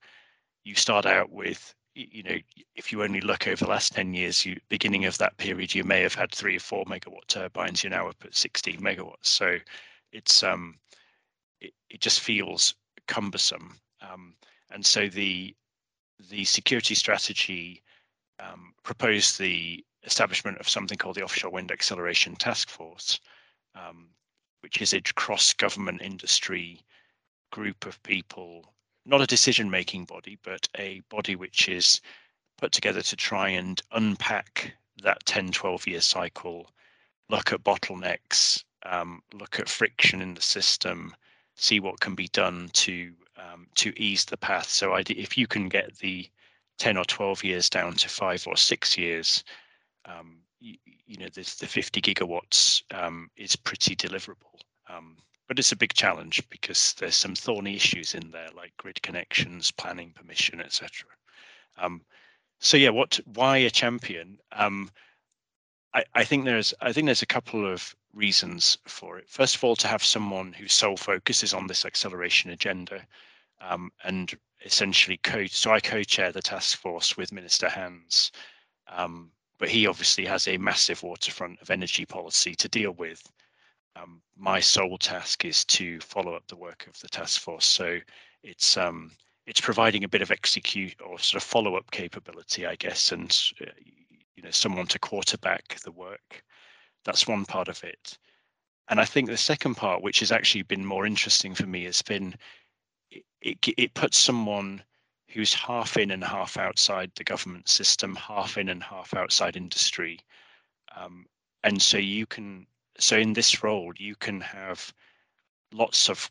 you 0.63 0.75
start 0.75 1.05
out 1.05 1.31
with 1.31 1.73
you 1.95 2.23
know 2.23 2.37
if 2.75 2.91
you 2.91 3.03
only 3.03 3.21
look 3.21 3.47
over 3.47 3.63
the 3.63 3.71
last 3.71 3.93
10 3.93 4.13
years 4.13 4.45
you 4.45 4.59
beginning 4.67 5.05
of 5.05 5.17
that 5.17 5.37
period 5.37 5.73
you 5.73 5.83
may 5.85 6.01
have 6.01 6.13
had 6.13 6.29
three 6.29 6.57
or 6.57 6.59
four 6.59 6.83
megawatt 6.85 7.25
turbines 7.27 7.83
you're 7.83 7.91
now 7.91 8.09
up 8.09 8.17
at 8.25 8.35
16 8.35 8.81
megawatts 8.81 9.15
so 9.21 9.55
it's 10.11 10.43
um 10.43 10.75
it, 11.61 11.73
it 11.89 12.01
just 12.01 12.19
feels 12.19 12.75
cumbersome 13.07 13.79
um, 14.01 14.35
and 14.71 14.85
so 14.85 15.07
the 15.07 15.55
the 16.29 16.43
security 16.43 16.95
strategy 16.95 17.81
um, 18.39 18.73
proposed 18.83 19.39
the 19.39 19.83
establishment 20.05 20.57
of 20.59 20.69
something 20.69 20.97
called 20.97 21.15
the 21.15 21.23
offshore 21.23 21.51
wind 21.51 21.71
acceleration 21.71 22.35
task 22.35 22.69
force 22.69 23.19
um, 23.75 24.09
which 24.61 24.81
is 24.81 24.93
a 24.93 25.01
cross 25.01 25.53
government 25.53 26.01
industry 26.01 26.81
group 27.51 27.85
of 27.85 28.01
people 28.03 28.75
not 29.05 29.21
a 29.21 29.27
decision 29.27 29.69
making 29.69 30.05
body, 30.05 30.37
but 30.43 30.67
a 30.77 31.01
body 31.09 31.35
which 31.35 31.69
is 31.69 32.01
put 32.57 32.71
together 32.71 33.01
to 33.01 33.15
try 33.15 33.49
and 33.49 33.81
unpack 33.91 34.73
that 35.03 35.25
10, 35.25 35.51
12 35.51 35.87
year 35.87 36.01
cycle, 36.01 36.71
look 37.29 37.53
at 37.53 37.63
bottlenecks, 37.63 38.63
um, 38.83 39.21
look 39.33 39.59
at 39.59 39.69
friction 39.69 40.21
in 40.21 40.33
the 40.33 40.41
system, 40.41 41.15
see 41.55 41.79
what 41.79 41.99
can 41.99 42.15
be 42.15 42.27
done 42.29 42.69
to 42.73 43.13
um, 43.37 43.67
to 43.75 43.93
ease 44.01 44.25
the 44.25 44.37
path. 44.37 44.69
So 44.69 44.95
if 44.95 45.37
you 45.37 45.45
can 45.45 45.67
get 45.67 45.97
the 45.97 46.29
10 46.77 46.97
or 46.97 47.05
12 47.05 47.43
years 47.43 47.69
down 47.69 47.93
to 47.95 48.09
five 48.09 48.47
or 48.47 48.55
six 48.55 48.97
years, 48.97 49.43
um, 50.05 50.37
you, 50.59 50.77
you, 51.05 51.17
know, 51.17 51.27
the 51.33 51.43
50 51.43 52.01
gigawatts 52.01 52.81
um, 52.93 53.29
is 53.35 53.55
pretty 53.55 53.95
deliverable. 53.95 54.59
Um, 54.89 55.17
but 55.47 55.59
it's 55.59 55.71
a 55.71 55.77
big 55.77 55.93
challenge 55.93 56.47
because 56.49 56.93
there's 56.99 57.15
some 57.15 57.35
thorny 57.35 57.75
issues 57.75 58.15
in 58.15 58.31
there 58.31 58.49
like 58.55 58.73
grid 58.77 59.01
connections 59.03 59.69
planning 59.71 60.11
permission 60.11 60.59
etc 60.59 61.07
Um, 61.77 62.01
so 62.59 62.77
yeah, 62.77 62.89
what? 62.89 63.19
Why 63.25 63.57
a 63.57 63.69
champion? 63.69 64.39
Um, 64.51 64.89
I, 65.93 66.03
I 66.13 66.23
think 66.23 66.45
there's 66.45 66.73
I 66.81 66.93
think 66.93 67.05
there's 67.05 67.21
a 67.21 67.27
couple 67.27 67.65
of 67.71 67.95
reasons 68.13 68.77
for 68.87 69.17
it. 69.17 69.29
First 69.29 69.55
of 69.55 69.63
all, 69.63 69.75
to 69.77 69.87
have 69.87 70.03
someone 70.03 70.53
whose 70.53 70.73
sole 70.73 70.97
focus 70.97 71.43
is 71.43 71.53
on 71.53 71.67
this 71.67 71.85
acceleration 71.85 72.51
agenda, 72.51 73.05
um, 73.61 73.91
and 74.03 74.33
essentially 74.63 75.17
co. 75.17 75.45
So 75.47 75.71
I 75.71 75.79
co-chair 75.79 76.31
the 76.31 76.41
task 76.41 76.77
force 76.77 77.17
with 77.17 77.31
Minister 77.31 77.69
Hands, 77.69 78.31
um, 78.87 79.31
but 79.59 79.69
he 79.69 79.87
obviously 79.87 80.25
has 80.25 80.47
a 80.47 80.57
massive 80.57 81.01
waterfront 81.03 81.61
of 81.61 81.69
energy 81.69 82.05
policy 82.05 82.55
to 82.55 82.69
deal 82.69 82.91
with. 82.91 83.21
Um, 83.95 84.21
my 84.35 84.59
sole 84.59 84.97
task 84.97 85.45
is 85.45 85.63
to 85.65 85.99
follow 86.01 86.33
up 86.33 86.45
the 86.47 86.57
work 86.57 86.85
of 86.87 86.99
the 86.99 87.07
task 87.07 87.39
force. 87.41 87.65
So 87.65 87.99
it's 88.43 88.77
um, 88.77 89.11
it's 89.47 89.61
providing 89.61 90.03
a 90.03 90.09
bit 90.09 90.21
of 90.21 90.31
execute 90.31 90.95
or 91.01 91.19
sort 91.19 91.41
of 91.41 91.47
follow 91.47 91.75
up 91.75 91.89
capability, 91.91 92.65
I 92.65 92.75
guess, 92.75 93.11
and 93.11 93.31
uh, 93.61 93.71
you 94.35 94.43
know 94.43 94.51
someone 94.51 94.87
to 94.87 94.99
quarterback 94.99 95.79
the 95.83 95.91
work. 95.91 96.43
That's 97.05 97.27
one 97.27 97.45
part 97.45 97.67
of 97.67 97.83
it. 97.83 98.17
And 98.89 98.99
I 98.99 99.05
think 99.05 99.29
the 99.29 99.37
second 99.37 99.75
part, 99.75 100.03
which 100.03 100.19
has 100.19 100.31
actually 100.31 100.63
been 100.63 100.85
more 100.85 101.05
interesting 101.05 101.55
for 101.55 101.65
me, 101.65 101.85
has 101.85 102.01
been 102.01 102.35
it, 103.11 103.23
it, 103.41 103.57
it 103.77 103.93
puts 103.93 104.17
someone 104.17 104.83
who's 105.27 105.53
half 105.53 105.97
in 105.97 106.11
and 106.11 106.23
half 106.23 106.57
outside 106.57 107.11
the 107.15 107.23
government 107.23 107.67
system, 107.67 108.15
half 108.15 108.57
in 108.57 108.69
and 108.69 108.83
half 108.83 109.13
outside 109.13 109.55
industry. 109.55 110.19
Um, 110.95 111.25
and 111.63 111.81
so 111.81 111.97
you 111.97 112.25
can, 112.25 112.67
so 112.99 113.17
in 113.17 113.33
this 113.33 113.63
role, 113.63 113.91
you 113.97 114.15
can 114.15 114.39
have 114.41 114.93
lots 115.73 116.09
of 116.09 116.29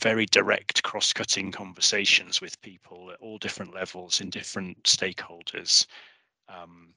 very 0.00 0.26
direct 0.26 0.82
cross-cutting 0.82 1.52
conversations 1.52 2.40
with 2.40 2.60
people 2.60 3.10
at 3.12 3.20
all 3.20 3.38
different 3.38 3.72
levels 3.72 4.20
in 4.20 4.30
different 4.30 4.82
stakeholders 4.82 5.86
um, 6.48 6.88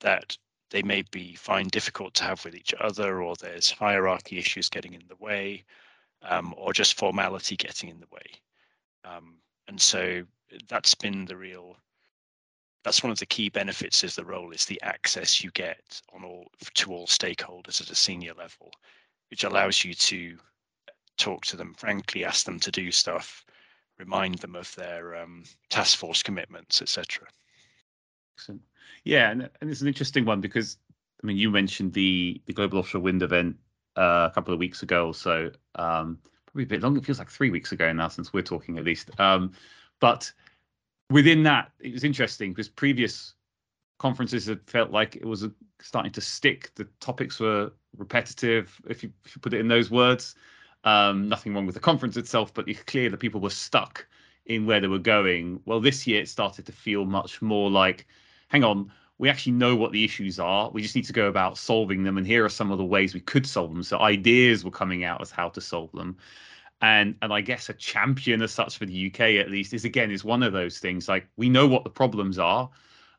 that 0.00 0.36
they 0.70 0.82
may 0.82 1.02
be 1.10 1.34
find 1.34 1.70
difficult 1.70 2.14
to 2.14 2.24
have 2.24 2.44
with 2.44 2.54
each 2.54 2.74
other 2.80 3.22
or 3.22 3.36
there's 3.36 3.70
hierarchy 3.70 4.38
issues 4.38 4.68
getting 4.68 4.94
in 4.94 5.02
the 5.08 5.16
way 5.24 5.62
um, 6.22 6.52
or 6.56 6.72
just 6.72 6.98
formality 6.98 7.56
getting 7.56 7.88
in 7.88 8.00
the 8.00 8.06
way 8.10 8.26
um, 9.04 9.36
and 9.68 9.80
so 9.80 10.22
that's 10.68 10.94
been 10.94 11.24
the 11.24 11.36
real 11.36 11.76
that's 12.84 13.02
one 13.02 13.12
of 13.12 13.18
the 13.18 13.26
key 13.26 13.48
benefits 13.48 14.02
of 14.02 14.14
the 14.16 14.24
role 14.24 14.50
is 14.50 14.64
the 14.64 14.80
access 14.82 15.42
you 15.42 15.50
get 15.52 16.00
on 16.14 16.24
all 16.24 16.48
to 16.74 16.92
all 16.92 17.06
stakeholders 17.06 17.80
at 17.80 17.90
a 17.90 17.94
senior 17.94 18.34
level 18.34 18.70
which 19.30 19.44
allows 19.44 19.84
you 19.84 19.94
to 19.94 20.36
talk 21.16 21.44
to 21.44 21.56
them 21.56 21.74
frankly 21.74 22.24
ask 22.24 22.44
them 22.44 22.58
to 22.58 22.70
do 22.70 22.90
stuff 22.90 23.44
remind 23.98 24.36
them 24.38 24.56
of 24.56 24.74
their 24.74 25.16
um, 25.16 25.44
task 25.70 25.98
force 25.98 26.22
commitments 26.22 26.82
etc 26.82 27.26
Excellent. 28.36 28.62
Yeah, 29.04 29.30
and, 29.30 29.50
and 29.60 29.70
it's 29.70 29.80
an 29.80 29.88
interesting 29.88 30.24
one 30.24 30.40
because 30.40 30.78
I 31.22 31.26
mean 31.26 31.36
you 31.36 31.50
mentioned 31.50 31.92
the 31.92 32.40
the 32.46 32.52
global 32.52 32.78
offshore 32.78 33.00
wind 33.00 33.22
event 33.22 33.56
uh, 33.96 34.28
a 34.30 34.34
couple 34.34 34.52
of 34.54 34.60
weeks 34.60 34.82
ago 34.82 35.08
or 35.08 35.14
so 35.14 35.50
um, 35.76 36.18
probably 36.46 36.64
a 36.64 36.66
bit 36.66 36.82
longer 36.82 36.98
it 36.98 37.04
feels 37.04 37.18
like 37.18 37.30
three 37.30 37.50
weeks 37.50 37.72
ago 37.72 37.92
now 37.92 38.08
since 38.08 38.32
we're 38.32 38.42
talking 38.42 38.78
at 38.78 38.84
least 38.84 39.10
um, 39.20 39.52
but 40.00 40.32
within 41.12 41.42
that, 41.44 41.70
it 41.80 41.92
was 41.92 42.04
interesting 42.04 42.50
because 42.50 42.68
previous 42.68 43.34
conferences 43.98 44.46
had 44.46 44.60
felt 44.66 44.90
like 44.90 45.16
it 45.16 45.24
was 45.24 45.46
starting 45.80 46.12
to 46.12 46.20
stick. 46.20 46.70
The 46.74 46.88
topics 47.00 47.38
were 47.38 47.72
repetitive, 47.96 48.80
if 48.88 49.02
you, 49.02 49.12
if 49.24 49.36
you 49.36 49.40
put 49.40 49.54
it 49.54 49.60
in 49.60 49.68
those 49.68 49.90
words. 49.90 50.34
Um, 50.84 51.28
nothing 51.28 51.54
wrong 51.54 51.66
with 51.66 51.76
the 51.76 51.80
conference 51.80 52.16
itself, 52.16 52.52
but 52.52 52.68
it's 52.68 52.82
clear 52.82 53.08
that 53.10 53.18
people 53.18 53.40
were 53.40 53.50
stuck 53.50 54.06
in 54.46 54.66
where 54.66 54.80
they 54.80 54.88
were 54.88 54.98
going. 54.98 55.60
Well, 55.66 55.80
this 55.80 56.06
year 56.06 56.20
it 56.20 56.28
started 56.28 56.66
to 56.66 56.72
feel 56.72 57.04
much 57.04 57.40
more 57.40 57.70
like, 57.70 58.06
hang 58.48 58.64
on, 58.64 58.90
we 59.18 59.28
actually 59.28 59.52
know 59.52 59.76
what 59.76 59.92
the 59.92 60.04
issues 60.04 60.40
are. 60.40 60.70
We 60.70 60.82
just 60.82 60.96
need 60.96 61.04
to 61.04 61.12
go 61.12 61.28
about 61.28 61.56
solving 61.56 62.02
them. 62.02 62.18
And 62.18 62.26
here 62.26 62.44
are 62.44 62.48
some 62.48 62.72
of 62.72 62.78
the 62.78 62.84
ways 62.84 63.14
we 63.14 63.20
could 63.20 63.46
solve 63.46 63.72
them. 63.72 63.84
So 63.84 64.00
ideas 64.00 64.64
were 64.64 64.72
coming 64.72 65.04
out 65.04 65.20
as 65.20 65.30
how 65.30 65.48
to 65.50 65.60
solve 65.60 65.92
them 65.92 66.16
and 66.82 67.16
and 67.22 67.32
I 67.32 67.40
guess 67.40 67.68
a 67.68 67.74
champion 67.74 68.42
as 68.42 68.52
such 68.52 68.78
for 68.78 68.86
the 68.86 69.06
UK 69.06 69.20
at 69.40 69.50
least 69.50 69.72
is 69.74 69.84
again 69.84 70.10
is 70.10 70.24
one 70.24 70.42
of 70.42 70.52
those 70.52 70.78
things 70.78 71.08
like 71.08 71.28
we 71.36 71.48
know 71.48 71.66
what 71.66 71.84
the 71.84 71.90
problems 71.90 72.38
are, 72.38 72.70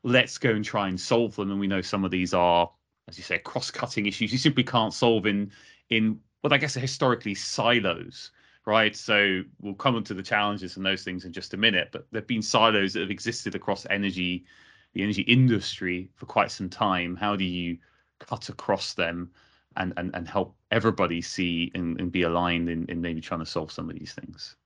let's 0.02 0.38
go 0.38 0.50
and 0.50 0.64
try 0.64 0.88
and 0.88 1.00
solve 1.00 1.34
them, 1.36 1.50
and 1.50 1.60
we 1.60 1.66
know 1.66 1.80
some 1.82 2.04
of 2.04 2.10
these 2.10 2.34
are, 2.34 2.70
as 3.08 3.18
you 3.18 3.24
say, 3.24 3.38
cross-cutting 3.38 4.06
issues 4.06 4.32
you 4.32 4.38
simply 4.38 4.64
can't 4.64 4.94
solve 4.94 5.26
in 5.26 5.50
in 5.90 6.20
what 6.42 6.52
I 6.52 6.58
guess 6.58 6.76
are 6.76 6.80
historically 6.80 7.34
silos, 7.34 8.30
right? 8.66 8.94
So 8.96 9.42
we'll 9.60 9.74
come 9.74 9.96
onto 9.96 10.14
the 10.14 10.22
challenges 10.22 10.76
and 10.76 10.84
those 10.84 11.02
things 11.04 11.24
in 11.24 11.32
just 11.32 11.54
a 11.54 11.56
minute, 11.56 11.88
but 11.92 12.06
there've 12.12 12.26
been 12.26 12.42
silos 12.42 12.92
that 12.92 13.00
have 13.00 13.10
existed 13.10 13.54
across 13.54 13.86
energy, 13.90 14.44
the 14.92 15.02
energy 15.02 15.22
industry 15.22 16.10
for 16.14 16.26
quite 16.26 16.50
some 16.50 16.68
time. 16.68 17.16
How 17.16 17.34
do 17.36 17.44
you 17.44 17.78
cut 18.20 18.48
across 18.50 18.94
them? 18.94 19.30
And 19.76 19.92
and, 19.96 20.10
and 20.14 20.28
help 20.28 20.54
everybody 20.70 21.20
see 21.22 21.70
and, 21.74 22.00
and 22.00 22.12
be 22.12 22.22
aligned 22.22 22.68
in, 22.68 22.86
in 22.86 23.00
maybe 23.00 23.20
trying 23.20 23.40
to 23.40 23.46
solve 23.46 23.72
some 23.72 23.88
of 23.90 23.98
these 23.98 24.12
things. 24.12 24.56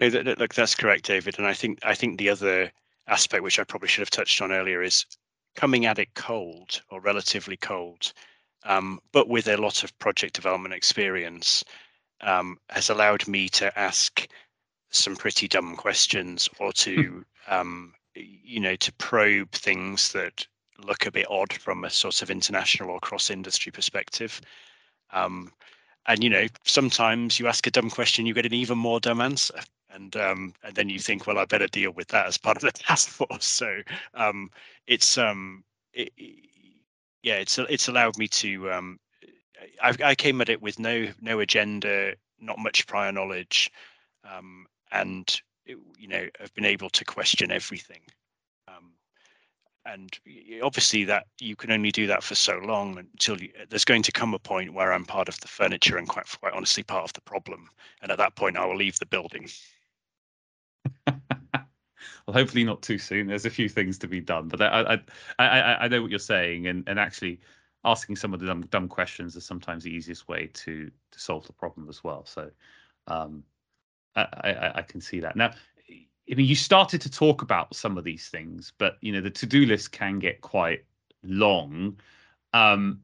Look, 0.00 0.54
that's 0.54 0.76
correct, 0.76 1.06
David. 1.06 1.38
And 1.38 1.46
I 1.46 1.54
think 1.54 1.78
I 1.82 1.94
think 1.94 2.18
the 2.18 2.30
other 2.30 2.70
aspect 3.08 3.42
which 3.42 3.58
I 3.58 3.64
probably 3.64 3.88
should 3.88 4.02
have 4.02 4.10
touched 4.10 4.40
on 4.40 4.52
earlier 4.52 4.82
is 4.82 5.04
coming 5.56 5.86
at 5.86 5.98
it 5.98 6.14
cold 6.14 6.82
or 6.90 7.00
relatively 7.00 7.56
cold, 7.56 8.12
um, 8.64 9.00
but 9.12 9.28
with 9.28 9.48
a 9.48 9.56
lot 9.56 9.82
of 9.82 9.98
project 9.98 10.34
development 10.34 10.74
experience, 10.74 11.64
um, 12.20 12.58
has 12.70 12.90
allowed 12.90 13.26
me 13.26 13.48
to 13.48 13.76
ask 13.78 14.28
some 14.90 15.16
pretty 15.16 15.48
dumb 15.48 15.76
questions 15.76 16.48
or 16.58 16.72
to 16.72 17.24
um, 17.48 17.92
you 18.14 18.60
know 18.60 18.76
to 18.76 18.92
probe 18.94 19.50
things 19.52 20.12
that 20.12 20.46
look 20.84 21.06
a 21.06 21.10
bit 21.10 21.26
odd 21.30 21.52
from 21.52 21.84
a 21.84 21.90
sort 21.90 22.22
of 22.22 22.30
international 22.30 22.90
or 22.90 23.00
cross 23.00 23.30
industry 23.30 23.72
perspective. 23.72 24.40
Um, 25.12 25.52
and 26.06 26.22
you 26.22 26.30
know, 26.30 26.46
sometimes 26.64 27.38
you 27.38 27.46
ask 27.46 27.66
a 27.66 27.70
dumb 27.70 27.90
question, 27.90 28.26
you 28.26 28.34
get 28.34 28.46
an 28.46 28.54
even 28.54 28.78
more 28.78 29.00
dumb 29.00 29.20
answer, 29.20 29.60
and 29.90 30.16
um, 30.16 30.54
and 30.62 30.74
then 30.74 30.88
you 30.88 30.98
think, 30.98 31.26
well, 31.26 31.38
I 31.38 31.44
better 31.44 31.66
deal 31.66 31.90
with 31.90 32.08
that 32.08 32.26
as 32.26 32.38
part 32.38 32.56
of 32.56 32.62
the 32.62 32.72
task 32.72 33.08
force. 33.08 33.44
So 33.44 33.82
um, 34.14 34.50
it's 34.86 35.18
um, 35.18 35.64
it, 35.92 36.12
yeah, 37.22 37.36
it's 37.36 37.58
it's 37.58 37.88
allowed 37.88 38.16
me 38.18 38.28
to. 38.28 38.72
Um, 38.72 38.98
I, 39.82 39.94
I 40.04 40.14
came 40.14 40.40
at 40.40 40.48
it 40.48 40.62
with 40.62 40.78
no 40.78 41.08
no 41.20 41.40
agenda, 41.40 42.14
not 42.40 42.58
much 42.58 42.86
prior 42.86 43.12
knowledge, 43.12 43.70
um, 44.24 44.66
and 44.92 45.28
it, 45.66 45.76
you 45.98 46.08
know, 46.08 46.26
I've 46.40 46.54
been 46.54 46.64
able 46.64 46.90
to 46.90 47.04
question 47.04 47.50
everything 47.50 48.00
and 49.92 50.18
obviously 50.62 51.04
that 51.04 51.26
you 51.40 51.56
can 51.56 51.70
only 51.70 51.90
do 51.90 52.06
that 52.06 52.22
for 52.22 52.34
so 52.34 52.58
long 52.58 52.98
until 52.98 53.40
you, 53.40 53.50
there's 53.68 53.84
going 53.84 54.02
to 54.02 54.12
come 54.12 54.34
a 54.34 54.38
point 54.38 54.74
where 54.74 54.92
I'm 54.92 55.04
part 55.04 55.28
of 55.28 55.40
the 55.40 55.48
furniture 55.48 55.96
and 55.96 56.08
quite 56.08 56.26
quite 56.40 56.52
honestly 56.52 56.82
part 56.82 57.04
of 57.04 57.12
the 57.14 57.20
problem, 57.20 57.68
and 58.02 58.10
at 58.10 58.18
that 58.18 58.34
point 58.34 58.56
I 58.56 58.66
will 58.66 58.76
leave 58.76 58.98
the 58.98 59.06
building. 59.06 59.48
well, 61.06 61.16
hopefully 62.28 62.64
not 62.64 62.82
too 62.82 62.98
soon. 62.98 63.26
There's 63.26 63.46
a 63.46 63.50
few 63.50 63.68
things 63.68 63.98
to 63.98 64.08
be 64.08 64.20
done, 64.20 64.48
but 64.48 64.62
I 64.62 65.00
I 65.38 65.46
I, 65.46 65.84
I 65.84 65.88
know 65.88 66.02
what 66.02 66.10
you're 66.10 66.18
saying, 66.18 66.66
and 66.66 66.84
and 66.88 66.98
actually 66.98 67.40
asking 67.84 68.16
some 68.16 68.34
of 68.34 68.40
the 68.40 68.46
dumb, 68.46 68.66
dumb 68.66 68.88
questions 68.88 69.36
is 69.36 69.44
sometimes 69.44 69.84
the 69.84 69.94
easiest 69.94 70.28
way 70.28 70.48
to 70.52 70.90
to 71.10 71.20
solve 71.20 71.46
the 71.46 71.52
problem 71.52 71.88
as 71.88 72.04
well. 72.04 72.24
So. 72.24 72.50
Um, 73.06 73.44
I, 74.16 74.26
I, 74.44 74.72
I, 74.78 74.82
can 74.82 75.00
see 75.00 75.20
that. 75.20 75.34
Now, 75.34 75.52
I 76.30 76.34
mean, 76.34 76.46
you 76.46 76.54
started 76.54 77.00
to 77.02 77.10
talk 77.10 77.42
about 77.42 77.74
some 77.74 77.96
of 77.96 78.04
these 78.04 78.28
things, 78.28 78.72
but 78.78 78.98
you 79.00 79.12
know, 79.12 79.20
the 79.20 79.30
to-do 79.30 79.64
list 79.64 79.92
can 79.92 80.18
get 80.18 80.40
quite 80.40 80.84
long. 81.22 81.98
Um, 82.52 83.00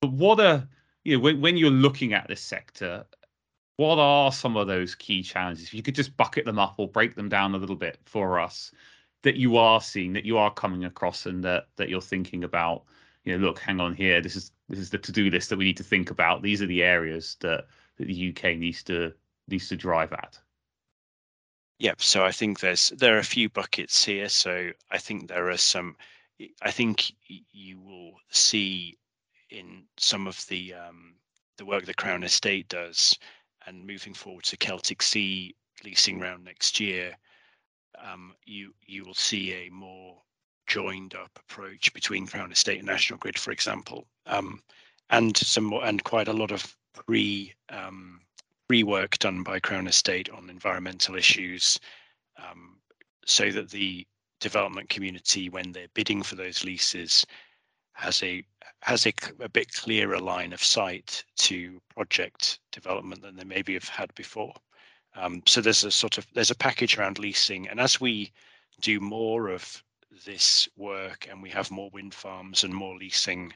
but 0.00 0.12
what 0.12 0.40
are 0.40 0.68
you 1.04 1.16
know 1.16 1.22
when, 1.22 1.40
when 1.40 1.56
you're 1.56 1.70
looking 1.70 2.12
at 2.12 2.28
this 2.28 2.40
sector, 2.40 3.06
what 3.76 3.98
are 3.98 4.32
some 4.32 4.56
of 4.56 4.66
those 4.66 4.94
key 4.94 5.22
challenges? 5.22 5.64
If 5.64 5.74
you 5.74 5.82
could 5.82 5.94
just 5.94 6.16
bucket 6.16 6.44
them 6.44 6.58
up 6.58 6.74
or 6.78 6.88
break 6.88 7.14
them 7.14 7.28
down 7.28 7.54
a 7.54 7.58
little 7.58 7.76
bit 7.76 7.98
for 8.04 8.38
us, 8.38 8.72
that 9.22 9.36
you 9.36 9.56
are 9.56 9.80
seeing, 9.80 10.12
that 10.12 10.24
you 10.24 10.38
are 10.38 10.52
coming 10.52 10.84
across, 10.84 11.26
and 11.26 11.42
that 11.44 11.68
that 11.76 11.88
you're 11.88 12.00
thinking 12.00 12.44
about. 12.44 12.84
You 13.24 13.36
know, 13.36 13.46
look, 13.46 13.58
hang 13.58 13.80
on 13.80 13.94
here. 13.94 14.20
This 14.20 14.36
is 14.36 14.52
this 14.68 14.78
is 14.78 14.90
the 14.90 14.98
to-do 14.98 15.30
list 15.30 15.48
that 15.50 15.56
we 15.56 15.64
need 15.64 15.76
to 15.78 15.84
think 15.84 16.10
about. 16.10 16.42
These 16.42 16.62
are 16.62 16.66
the 16.66 16.82
areas 16.82 17.36
that, 17.40 17.66
that 17.96 18.06
the 18.06 18.28
UK 18.30 18.58
needs 18.58 18.82
to 18.84 19.12
needs 19.48 19.68
to 19.68 19.76
drive 19.76 20.12
at. 20.12 20.38
Yep. 21.78 22.00
So 22.02 22.24
I 22.24 22.32
think 22.32 22.60
there's 22.60 22.88
there 22.90 23.16
are 23.16 23.20
a 23.20 23.24
few 23.24 23.48
buckets 23.48 24.04
here. 24.04 24.28
So 24.28 24.70
I 24.90 24.98
think 24.98 25.28
there 25.28 25.50
are 25.50 25.56
some. 25.56 25.96
I 26.62 26.70
think 26.70 27.12
you 27.28 27.80
will 27.80 28.12
see 28.30 28.98
in 29.50 29.84
some 29.96 30.26
of 30.26 30.44
the 30.48 30.74
um, 30.74 31.14
the 31.58 31.64
work 31.66 31.84
the 31.84 31.94
Crown 31.94 32.22
Estate 32.22 32.68
does, 32.68 33.18
and 33.66 33.86
moving 33.86 34.14
forward 34.14 34.44
to 34.44 34.56
Celtic 34.56 35.02
Sea 35.02 35.54
leasing 35.84 36.18
round 36.20 36.44
next 36.44 36.80
year, 36.80 37.16
um, 38.02 38.34
you 38.44 38.74
you 38.86 39.04
will 39.04 39.14
see 39.14 39.52
a 39.52 39.70
more 39.70 40.22
joined 40.66 41.14
up 41.14 41.30
approach 41.36 41.92
between 41.92 42.26
Crown 42.26 42.52
Estate 42.52 42.78
and 42.78 42.86
National 42.86 43.18
Grid, 43.18 43.38
for 43.38 43.52
example, 43.52 44.06
um, 44.26 44.62
and 45.10 45.36
some 45.36 45.64
more, 45.64 45.84
and 45.84 46.02
quite 46.04 46.28
a 46.28 46.32
lot 46.32 46.52
of 46.52 46.76
pre 46.94 47.52
um, 47.68 48.20
rework 48.70 49.18
done 49.18 49.42
by 49.42 49.60
Crown 49.60 49.86
Estate 49.86 50.28
on 50.30 50.50
environmental 50.50 51.16
issues 51.16 51.78
um, 52.38 52.78
so 53.24 53.50
that 53.50 53.70
the 53.70 54.06
development 54.40 54.88
community, 54.88 55.48
when 55.48 55.72
they're 55.72 55.88
bidding 55.94 56.22
for 56.22 56.36
those 56.36 56.64
leases, 56.64 57.26
has 57.92 58.22
a 58.22 58.44
has 58.82 59.06
a, 59.06 59.12
a 59.40 59.48
bit 59.48 59.72
clearer 59.72 60.18
line 60.18 60.52
of 60.52 60.62
sight 60.62 61.24
to 61.36 61.80
project 61.94 62.60
development 62.70 63.22
than 63.22 63.36
they 63.36 63.44
maybe 63.44 63.74
have 63.74 63.88
had 63.88 64.14
before. 64.14 64.52
Um, 65.14 65.42
so 65.46 65.60
there's 65.60 65.84
a 65.84 65.90
sort 65.90 66.18
of 66.18 66.26
there's 66.34 66.50
a 66.50 66.56
package 66.56 66.98
around 66.98 67.18
leasing, 67.18 67.68
and 67.68 67.80
as 67.80 68.00
we 68.00 68.32
do 68.80 69.00
more 69.00 69.48
of 69.48 69.82
this 70.24 70.68
work 70.76 71.26
and 71.30 71.42
we 71.42 71.50
have 71.50 71.70
more 71.70 71.90
wind 71.92 72.14
farms 72.14 72.64
and 72.64 72.74
more 72.74 72.96
leasing, 72.96 73.52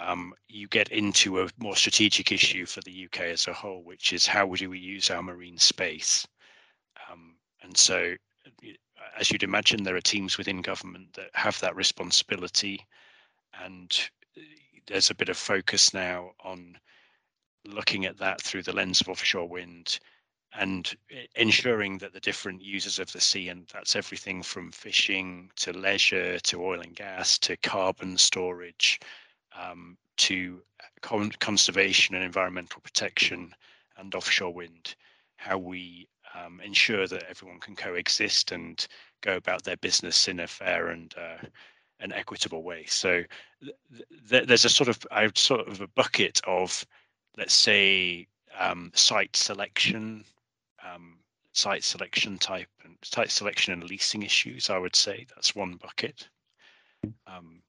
um, 0.00 0.32
you 0.48 0.68
get 0.68 0.88
into 0.90 1.40
a 1.40 1.48
more 1.58 1.76
strategic 1.76 2.30
issue 2.30 2.66
for 2.66 2.80
the 2.82 3.06
UK 3.06 3.20
as 3.22 3.48
a 3.48 3.52
whole, 3.52 3.82
which 3.82 4.12
is 4.12 4.26
how 4.26 4.46
do 4.46 4.70
we 4.70 4.78
use 4.78 5.10
our 5.10 5.22
marine 5.22 5.58
space? 5.58 6.26
Um, 7.10 7.36
and 7.62 7.76
so, 7.76 8.14
as 9.18 9.30
you'd 9.30 9.42
imagine, 9.42 9.82
there 9.82 9.96
are 9.96 10.00
teams 10.00 10.38
within 10.38 10.62
government 10.62 11.12
that 11.14 11.30
have 11.34 11.58
that 11.60 11.74
responsibility, 11.74 12.86
and 13.62 14.08
uh, 14.36 14.40
there's 14.86 15.10
a 15.10 15.14
bit 15.14 15.28
of 15.28 15.36
focus 15.36 15.92
now 15.92 16.30
on 16.44 16.78
looking 17.66 18.04
at 18.04 18.18
that 18.18 18.40
through 18.40 18.62
the 18.62 18.72
lens 18.72 19.00
of 19.00 19.08
offshore 19.08 19.48
wind 19.48 19.98
and 20.54 20.96
ensuring 21.36 21.98
that 21.98 22.12
the 22.12 22.20
different 22.20 22.62
users 22.62 22.98
of 22.98 23.12
the 23.12 23.20
sea, 23.20 23.48
and 23.48 23.68
that's 23.72 23.96
everything 23.96 24.42
from 24.42 24.72
fishing 24.72 25.50
to 25.56 25.72
leisure 25.72 26.38
to 26.40 26.62
oil 26.64 26.80
and 26.80 26.96
gas 26.96 27.38
to 27.38 27.56
carbon 27.58 28.16
storage 28.16 28.98
um, 29.58 29.96
to 30.16 30.60
con- 31.00 31.32
conservation 31.40 32.14
and 32.14 32.24
environmental 32.24 32.80
protection 32.80 33.54
and 33.96 34.14
offshore 34.14 34.52
wind, 34.52 34.94
how 35.36 35.58
we 35.58 36.08
um, 36.34 36.60
ensure 36.64 37.06
that 37.06 37.24
everyone 37.28 37.58
can 37.58 37.74
coexist 37.74 38.52
and 38.52 38.86
go 39.20 39.36
about 39.36 39.64
their 39.64 39.76
business 39.76 40.28
in 40.28 40.40
a 40.40 40.46
fair 40.46 40.88
and 40.88 41.14
uh, 41.18 41.44
an 42.00 42.12
equitable 42.12 42.62
way. 42.62 42.84
So 42.86 43.22
th- 43.62 44.04
th- 44.30 44.46
there's 44.46 44.64
a 44.64 44.70
sort 44.70 44.88
of 44.88 44.98
I 45.10 45.28
sort 45.34 45.66
of 45.66 45.80
a 45.80 45.88
bucket 45.88 46.40
of 46.46 46.86
let's 47.36 47.54
say 47.54 48.26
um, 48.58 48.90
site 48.94 49.36
selection 49.36 50.24
um, 50.84 51.18
site 51.52 51.82
selection 51.82 52.38
type 52.38 52.68
and 52.84 52.96
site 53.02 53.30
selection 53.30 53.72
and 53.72 53.84
leasing 53.84 54.22
issues. 54.22 54.70
I 54.70 54.78
would 54.78 54.94
say 54.94 55.26
that's 55.34 55.56
one 55.56 55.74
bucket. 55.74 56.28
Um, 57.26 57.62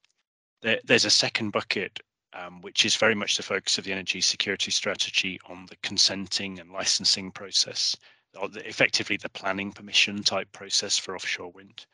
there, 0.62 0.80
there's 0.86 1.06
a 1.06 1.10
second 1.10 1.52
bucket 1.52 2.00
um, 2.34 2.62
which 2.62 2.86
is 2.86 2.96
very 2.96 3.16
much 3.16 3.38
the 3.38 3.44
focus 3.44 3.78
of 3.78 3.84
the 3.84 3.92
energy 3.92 4.22
security 4.22 4.72
strategy 4.72 5.40
on 5.50 5.66
the 5.68 5.76
consenting 5.82 6.60
and 6.60 6.72
licensing 6.72 7.32
process, 7.32 7.96
or 8.40 8.48
the, 8.48 8.68
effectively 8.68 9.18
the 9.18 9.30
planning 9.30 9.72
permission 9.72 10.24
type 10.24 10.52
process 10.52 10.98
for 10.98 11.16
offshore 11.16 11.52
wind. 11.52 11.86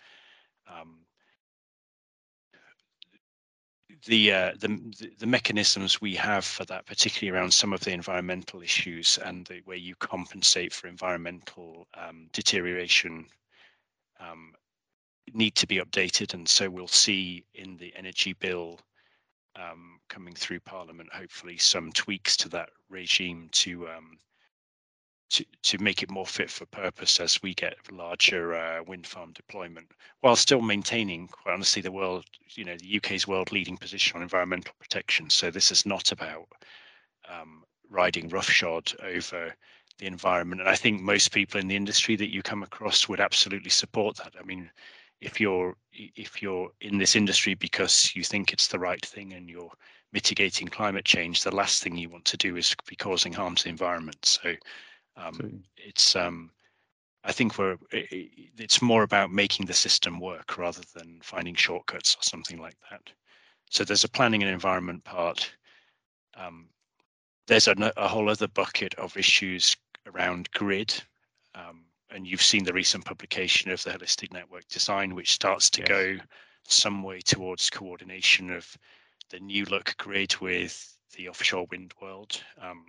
Um, 0.68 1.00
the, 4.08 4.34
uh, 4.34 4.52
the, 4.60 5.14
the 5.20 5.26
mechanisms 5.26 6.02
we 6.02 6.16
have 6.16 6.44
for 6.44 6.66
that, 6.66 6.86
particularly 6.86 7.36
around 7.36 7.52
some 7.52 7.72
of 7.72 7.80
the 7.80 7.92
environmental 7.92 8.62
issues 8.62 9.18
and 9.24 9.46
the 9.46 9.62
way 9.66 9.78
you 9.78 9.96
compensate 9.96 10.74
for 10.74 10.88
environmental 10.88 11.88
um, 11.96 12.28
deterioration, 12.34 13.26
um, 14.20 14.54
need 15.34 15.56
to 15.56 15.68
be 15.68 15.78
updated. 15.78 16.34
And 16.34 16.48
so 16.48 16.70
we'll 16.70 16.88
see 16.88 17.46
in 17.54 17.78
the 17.78 17.94
energy 17.96 18.34
bill 18.34 18.80
um, 19.56 20.00
coming 20.10 20.36
through 20.36 20.60
Parliament, 20.62 21.10
hopefully, 21.14 21.58
some 21.58 21.92
tweaks 21.92 22.36
to 22.38 22.50
that 22.50 22.70
regime 22.90 23.50
to 23.54 23.88
um, 23.88 24.18
to, 25.32 25.46
to 25.64 25.78
make 25.80 26.04
it 26.04 26.12
more 26.12 26.26
fit 26.26 26.50
for 26.50 26.66
purpose 26.68 27.20
as 27.20 27.42
we 27.42 27.54
get 27.54 27.76
larger 27.92 28.54
uh, 28.54 28.84
wind 28.84 29.08
farm 29.08 29.34
deployment, 29.34 29.88
while 30.22 30.36
still 30.36 30.62
maintaining, 30.62 31.28
quite 31.28 31.54
honestly, 31.54 31.82
the 31.82 31.92
world, 31.92 32.26
you 32.50 32.64
know, 32.64 32.78
the 32.78 32.98
UK's 32.98 33.28
world 33.28 33.52
leading 33.52 33.78
position 33.78 34.16
on 34.16 34.22
environmental 34.24 34.74
protection. 34.80 35.30
So 35.30 35.50
this 35.50 35.72
is 35.72 35.86
not 35.86 36.12
about 36.12 36.48
um, 37.28 37.64
riding 37.90 38.30
roughshod 38.30 38.92
over 39.04 39.54
the 39.98 40.06
environment. 40.06 40.62
And 40.62 40.70
I 40.70 40.76
think 40.76 41.02
most 41.02 41.32
people 41.32 41.60
in 41.60 41.68
the 41.68 41.76
industry 41.76 42.16
that 42.18 42.32
you 42.32 42.44
come 42.44 42.64
across 42.64 43.10
would 43.10 43.20
absolutely 43.20 43.72
support 43.72 44.18
that. 44.18 44.34
I 44.40 44.44
mean, 44.44 44.70
if 45.26 45.42
you're 45.42 45.76
if 45.92 46.42
you're 46.42 46.70
in 46.82 46.98
this 46.98 47.16
industry 47.16 47.56
because 47.56 48.16
you 48.16 48.24
think 48.24 48.54
it's 48.54 48.68
the 48.68 48.80
right 48.80 49.04
thing 49.06 49.34
and 49.34 49.50
you're 49.50 49.72
mitigating 50.14 50.68
climate 50.68 51.06
change, 51.06 51.44
the 51.44 51.56
last 51.56 51.82
thing 51.82 51.98
you 51.98 52.10
want 52.10 52.26
to 52.26 52.38
do 52.38 52.56
is 52.56 52.76
be 52.88 52.96
causing 52.96 53.34
harm 53.34 53.56
to 53.56 53.64
the 53.64 53.70
environment. 53.70 54.24
So 54.24 54.54
um, 55.18 55.64
it's 55.78 56.16
um, 56.16 56.52
I 57.24 57.32
think 57.32 57.58
we're 57.58 57.78
it's 57.92 58.82
more 58.82 59.04
about 59.04 59.32
making 59.32 59.66
the 59.66 59.74
system 59.74 60.20
work 60.20 60.58
rather 60.58 60.84
than 60.94 61.20
finding 61.24 61.56
shortcuts 61.56 62.16
or 62.16 62.24
something 62.24 62.60
like 62.60 62.78
that. 62.92 63.02
So 63.72 63.84
there's 63.84 64.04
a 64.04 64.10
planning 64.10 64.44
and 64.44 64.52
environment 64.52 65.04
part. 65.04 65.52
Um, 66.38 66.68
there's 67.48 67.68
a, 67.68 67.76
a, 67.98 68.08
whole 68.08 68.30
other 68.30 68.48
bucket 68.48 68.94
of 68.96 69.16
issues 69.18 69.76
around 70.06 70.52
grid. 70.52 70.94
Um, 71.56 71.85
and 72.16 72.26
you've 72.26 72.42
seen 72.42 72.64
the 72.64 72.74
recent 72.74 73.04
publication 73.04 73.70
of 73.72 73.84
the 73.84 73.92
holistic 73.92 74.32
network 74.32 74.66
design, 74.70 75.16
which 75.16 75.34
starts 75.34 75.70
to 75.70 75.82
yes. 75.82 75.88
go 75.90 76.18
some 76.64 77.04
way 77.04 77.20
towards 77.20 77.70
coordination 77.70 78.50
of 78.52 78.78
the 79.30 79.40
new 79.40 79.66
look 79.66 79.94
grid 79.98 80.34
with 80.40 80.98
the 81.18 81.28
offshore 81.28 81.68
wind 81.70 81.94
world. 82.02 82.42
Um, 82.60 82.86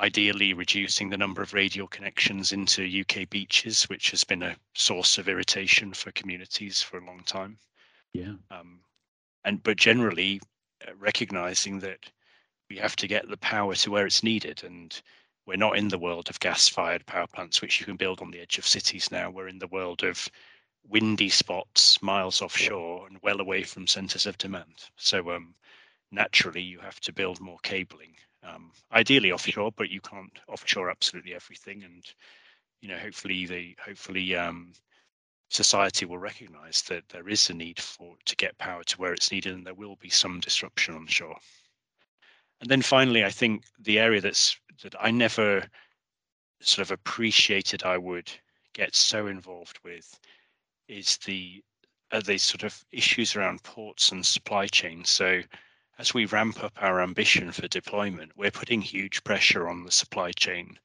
ideally 0.00 0.52
reducing 0.52 1.08
the 1.08 1.16
number 1.16 1.42
of 1.42 1.54
radial 1.54 1.86
connections 1.86 2.52
into 2.52 3.02
UK 3.02 3.30
beaches, 3.30 3.84
which 3.84 4.10
has 4.10 4.24
been 4.24 4.42
a 4.42 4.56
source 4.74 5.16
of 5.16 5.28
irritation 5.28 5.94
for 5.94 6.10
communities 6.10 6.82
for 6.82 6.98
a 6.98 7.06
long 7.06 7.22
time. 7.24 7.56
Yeah. 8.12 8.34
Um, 8.50 8.80
and 9.44 9.62
but 9.62 9.76
generally 9.76 10.40
uh, 10.86 10.90
recognizing 10.98 11.78
that 11.80 12.10
we 12.68 12.76
have 12.78 12.96
to 12.96 13.06
get 13.06 13.28
the 13.28 13.36
power 13.36 13.76
to 13.76 13.90
where 13.92 14.06
it's 14.06 14.24
needed, 14.24 14.64
and 14.64 15.00
we're 15.46 15.56
not 15.56 15.76
in 15.76 15.88
the 15.88 15.98
world 15.98 16.30
of 16.30 16.40
gas-fired 16.40 17.06
power 17.06 17.26
plants, 17.26 17.60
which 17.60 17.80
you 17.80 17.86
can 17.86 17.96
build 17.96 18.20
on 18.20 18.30
the 18.30 18.40
edge 18.40 18.58
of 18.58 18.66
cities 18.66 19.10
now. 19.10 19.30
We're 19.30 19.48
in 19.48 19.58
the 19.58 19.68
world 19.68 20.02
of 20.02 20.28
windy 20.88 21.28
spots 21.28 22.00
miles 22.02 22.42
offshore 22.42 23.06
and 23.06 23.18
well 23.22 23.40
away 23.40 23.62
from 23.62 23.86
centres 23.86 24.26
of 24.26 24.38
demand. 24.38 24.90
So 24.96 25.30
um, 25.30 25.54
naturally, 26.10 26.62
you 26.62 26.78
have 26.80 27.00
to 27.00 27.12
build 27.12 27.40
more 27.40 27.58
cabling 27.62 28.16
um, 28.42 28.72
ideally 28.92 29.32
offshore, 29.32 29.72
but 29.76 29.90
you 29.90 30.00
can't 30.00 30.38
offshore 30.48 30.90
absolutely 30.90 31.34
everything. 31.34 31.82
And 31.84 32.04
you 32.80 32.88
know, 32.88 32.98
hopefully, 32.98 33.46
the 33.46 33.76
hopefully 33.84 34.36
um, 34.36 34.72
society 35.48 36.04
will 36.04 36.18
recognise 36.18 36.82
that 36.82 37.08
there 37.08 37.28
is 37.28 37.48
a 37.48 37.54
need 37.54 37.80
for 37.80 38.16
to 38.26 38.36
get 38.36 38.58
power 38.58 38.84
to 38.84 38.96
where 38.96 39.12
it's 39.12 39.32
needed, 39.32 39.54
and 39.54 39.66
there 39.66 39.74
will 39.74 39.96
be 39.96 40.10
some 40.10 40.40
disruption 40.40 40.94
on 40.94 41.06
shore. 41.06 41.36
And 42.60 42.70
then 42.70 42.82
finally, 42.82 43.24
I 43.24 43.30
think 43.30 43.64
the 43.78 43.98
area 43.98 44.20
that's 44.20 44.58
that 44.82 44.94
I 45.00 45.10
never 45.10 45.64
sort 46.60 46.86
of 46.86 46.90
appreciated 46.90 47.82
I 47.82 47.98
would 47.98 48.30
get 48.72 48.94
so 48.94 49.26
involved 49.26 49.78
with 49.84 50.18
is 50.88 51.18
the 51.18 51.62
are 52.12 52.20
these 52.20 52.42
sort 52.42 52.62
of 52.62 52.84
issues 52.92 53.34
around 53.34 53.62
ports 53.62 54.12
and 54.12 54.24
supply 54.24 54.66
chain. 54.66 55.04
So 55.04 55.42
as 55.98 56.14
we 56.14 56.26
ramp 56.26 56.62
up 56.62 56.72
our 56.80 57.00
ambition 57.00 57.50
for 57.50 57.66
deployment, 57.66 58.36
we're 58.36 58.50
putting 58.50 58.80
huge 58.80 59.24
pressure 59.24 59.68
on 59.68 59.84
the 59.84 59.90
supply 59.90 60.32
chain. 60.32 60.78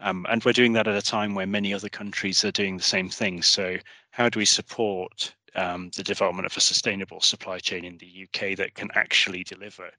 Um, 0.00 0.26
and 0.28 0.44
we're 0.44 0.52
doing 0.52 0.72
that 0.74 0.88
at 0.88 0.96
a 0.96 1.02
time 1.02 1.34
where 1.34 1.46
many 1.46 1.72
other 1.72 1.88
countries 1.88 2.44
are 2.44 2.50
doing 2.50 2.76
the 2.76 2.82
same 2.82 3.08
thing. 3.08 3.42
So, 3.42 3.78
how 4.10 4.28
do 4.28 4.38
we 4.38 4.44
support 4.44 5.34
um, 5.54 5.90
the 5.96 6.02
development 6.02 6.46
of 6.46 6.56
a 6.56 6.60
sustainable 6.60 7.20
supply 7.20 7.58
chain 7.58 7.84
in 7.84 7.96
the 7.98 8.24
UK 8.26 8.56
that 8.56 8.74
can 8.74 8.90
actually 8.94 9.42
deliver? 9.44 9.90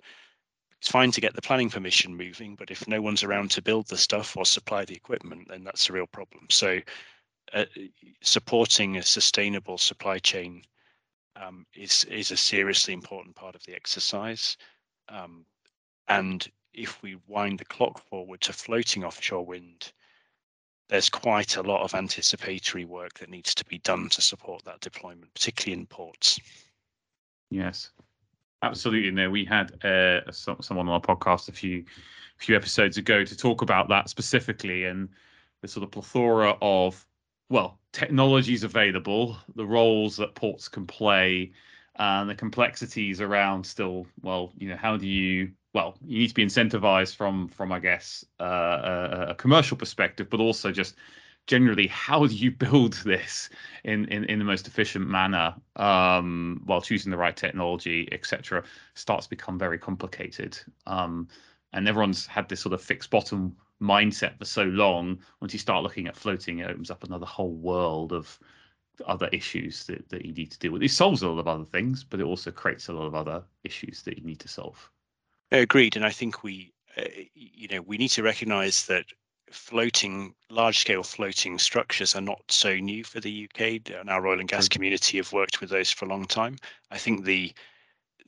It's 0.80 0.92
fine 0.92 1.12
to 1.12 1.22
get 1.22 1.36
the 1.36 1.42
planning 1.42 1.70
permission 1.70 2.16
moving, 2.16 2.56
but 2.56 2.70
if 2.70 2.88
no 2.88 3.02
one's 3.02 3.24
around 3.24 3.52
to 3.52 3.62
build 3.62 3.88
the 3.88 3.98
stuff 3.98 4.38
or 4.38 4.46
supply 4.46 4.86
the 4.86 4.96
equipment, 4.96 5.48
then 5.50 5.63
that's 5.63 5.90
a 5.90 5.94
real 5.94 6.08
problem. 6.08 6.48
So, 6.50 6.80
uh, 7.54 7.66
supporting 8.22 8.98
a 8.98 9.04
sustainable 9.04 9.78
supply 9.78 10.20
chain 10.20 10.63
um, 11.36 11.66
is 11.74 12.04
is 12.06 12.32
a 12.32 12.38
seriously 12.38 12.94
important 12.94 13.36
part 13.36 13.56
of 13.56 13.63
the 13.63 13.74
exercise. 13.74 14.58
Um, 15.10 15.46
and 16.08 16.48
if 16.74 17.02
we 17.02 17.18
wind 17.28 17.60
the 17.60 17.66
clock 17.66 18.00
forward 18.10 18.42
to 18.42 18.54
floating 18.54 19.04
offshore 19.04 19.46
wind, 19.46 19.92
there's 20.90 21.10
quite 21.10 21.58
a 21.58 21.63
lot 21.63 21.82
of 21.82 21.96
anticipatory 21.96 22.86
work 22.86 23.13
that 23.20 23.30
needs 23.30 23.54
to 23.56 23.66
be 23.66 23.80
done 23.80 24.10
to 24.10 24.22
support 24.22 24.63
that 24.66 24.80
deployment, 24.80 25.34
particularly 25.34 25.82
in 25.82 25.88
ports. 25.88 26.40
Yes, 27.50 27.92
absolutely. 28.62 29.12
No, 29.12 29.30
we 29.30 29.46
had 29.46 29.84
uh, 29.84 30.32
someone 30.32 30.88
on 30.88 30.89
our 30.89 31.02
podcast 31.02 31.50
a 31.50 31.54
few 31.54 31.86
few 32.38 32.56
episodes 32.56 32.98
ago 32.98 33.24
to 33.26 33.36
talk 33.36 33.63
about 33.63 33.89
that 33.89 34.10
specifically 34.10 34.86
and 34.86 35.10
the 35.62 35.67
sort 35.67 35.84
of 35.84 35.89
plethora 35.89 36.56
of 36.62 37.04
well, 37.50 37.80
technologies 37.93 38.63
available, 38.63 39.38
the 39.56 39.65
roles 39.65 40.17
that 40.17 40.36
ports 40.36 40.67
can 40.67 40.86
play, 40.86 41.52
and 41.96 42.30
the 42.30 42.36
complexities 42.36 43.22
around 43.22 43.65
still, 43.65 44.06
well, 44.22 44.52
you 44.58 44.70
know, 44.70 44.76
how 44.76 44.98
do 44.98 45.08
you, 45.08 45.52
well, 45.74 45.98
you 46.06 46.20
need 46.20 46.28
to 46.28 46.34
be 46.34 46.46
incentivized 46.46 47.15
from, 47.15 47.48
from 47.48 47.72
I 47.72 47.80
guess, 47.80 48.26
uh, 48.39 48.43
a, 48.43 49.26
a 49.30 49.36
commercial 49.36 49.78
perspective, 49.78 50.30
but 50.30 50.39
also 50.39 50.72
just 50.72 50.96
generally 51.48 51.88
how 51.88 52.28
do 52.28 52.36
you 52.36 52.52
build 52.52 52.94
this 53.06 53.50
in 53.84 54.06
in, 54.06 54.26
in 54.26 54.38
the 54.38 54.46
most 54.46 54.68
efficient 54.68 55.10
manner 55.10 55.56
um, 55.78 56.62
while 56.66 56.82
choosing 56.82 57.10
the 57.10 57.18
right 57.18 57.36
technology 57.36 58.08
etc 58.12 58.64
starts 58.94 59.26
to 59.26 59.30
become 59.30 59.58
very 59.58 59.80
complicated. 59.80 60.60
Um, 60.86 61.28
and 61.74 61.88
everyone's 61.88 62.28
had 62.28 62.48
this 62.48 62.62
sort 62.62 62.74
of 62.74 62.82
fixed 62.82 63.10
bottom 63.10 63.56
mindset 63.82 64.38
for 64.38 64.46
so 64.46 64.64
long 64.64 65.20
once 65.42 65.54
you 65.54 65.60
start 65.60 65.84
looking 65.84 66.08
at 66.08 66.16
floating 66.16 66.60
it 66.60 66.70
opens 66.70 66.92
up 66.92 67.04
another 67.04 67.26
whole 67.26 67.54
world 67.54 68.12
of 68.12 68.40
other 69.06 69.30
issues 69.32 69.86
that, 69.86 70.10
that 70.10 70.26
you 70.26 70.34
need 70.34 70.50
to 70.50 70.58
deal 70.58 70.72
with. 70.72 70.82
It 70.82 70.90
solves 70.90 71.22
a 71.22 71.30
lot 71.30 71.40
of 71.40 71.48
other 71.48 71.66
things 71.66 72.04
but 72.04 72.20
it 72.20 72.24
also 72.24 72.52
creates 72.52 72.90
a 72.90 72.94
lot 72.94 73.06
of 73.06 73.16
other 73.16 73.44
issues 73.64 74.02
that 74.04 74.18
you 74.18 74.24
need 74.24 74.40
to 74.40 74.48
solve. 74.48 74.90
Agreed 75.52 75.96
and 75.96 76.06
i 76.06 76.10
think 76.10 76.44
we 76.44 76.74
uh, 76.98 77.04
you 77.34 77.68
know 77.70 77.82
we 77.82 77.98
need 77.98 78.10
to 78.10 78.24
recognize 78.24 78.86
that 78.88 79.06
floating 79.52 80.36
large 80.50 80.80
scale 80.80 81.04
floating 81.04 81.58
structures 81.58 82.16
are 82.16 82.22
not 82.22 82.42
so 82.50 82.76
new 82.76 83.04
for 83.04 83.20
the 83.20 83.48
UK 83.50 83.90
and 84.00 84.10
our 84.10 84.28
oil 84.28 84.40
and 84.40 84.50
gas 84.50 84.68
community 84.68 85.18
have 85.18 85.32
worked 85.32 85.62
with 85.62 85.70
those 85.70 85.92
for 85.92 86.06
a 86.06 86.10
long 86.10 86.26
time. 86.26 86.58
I 86.92 86.98
think 86.98 87.26
the 87.26 87.54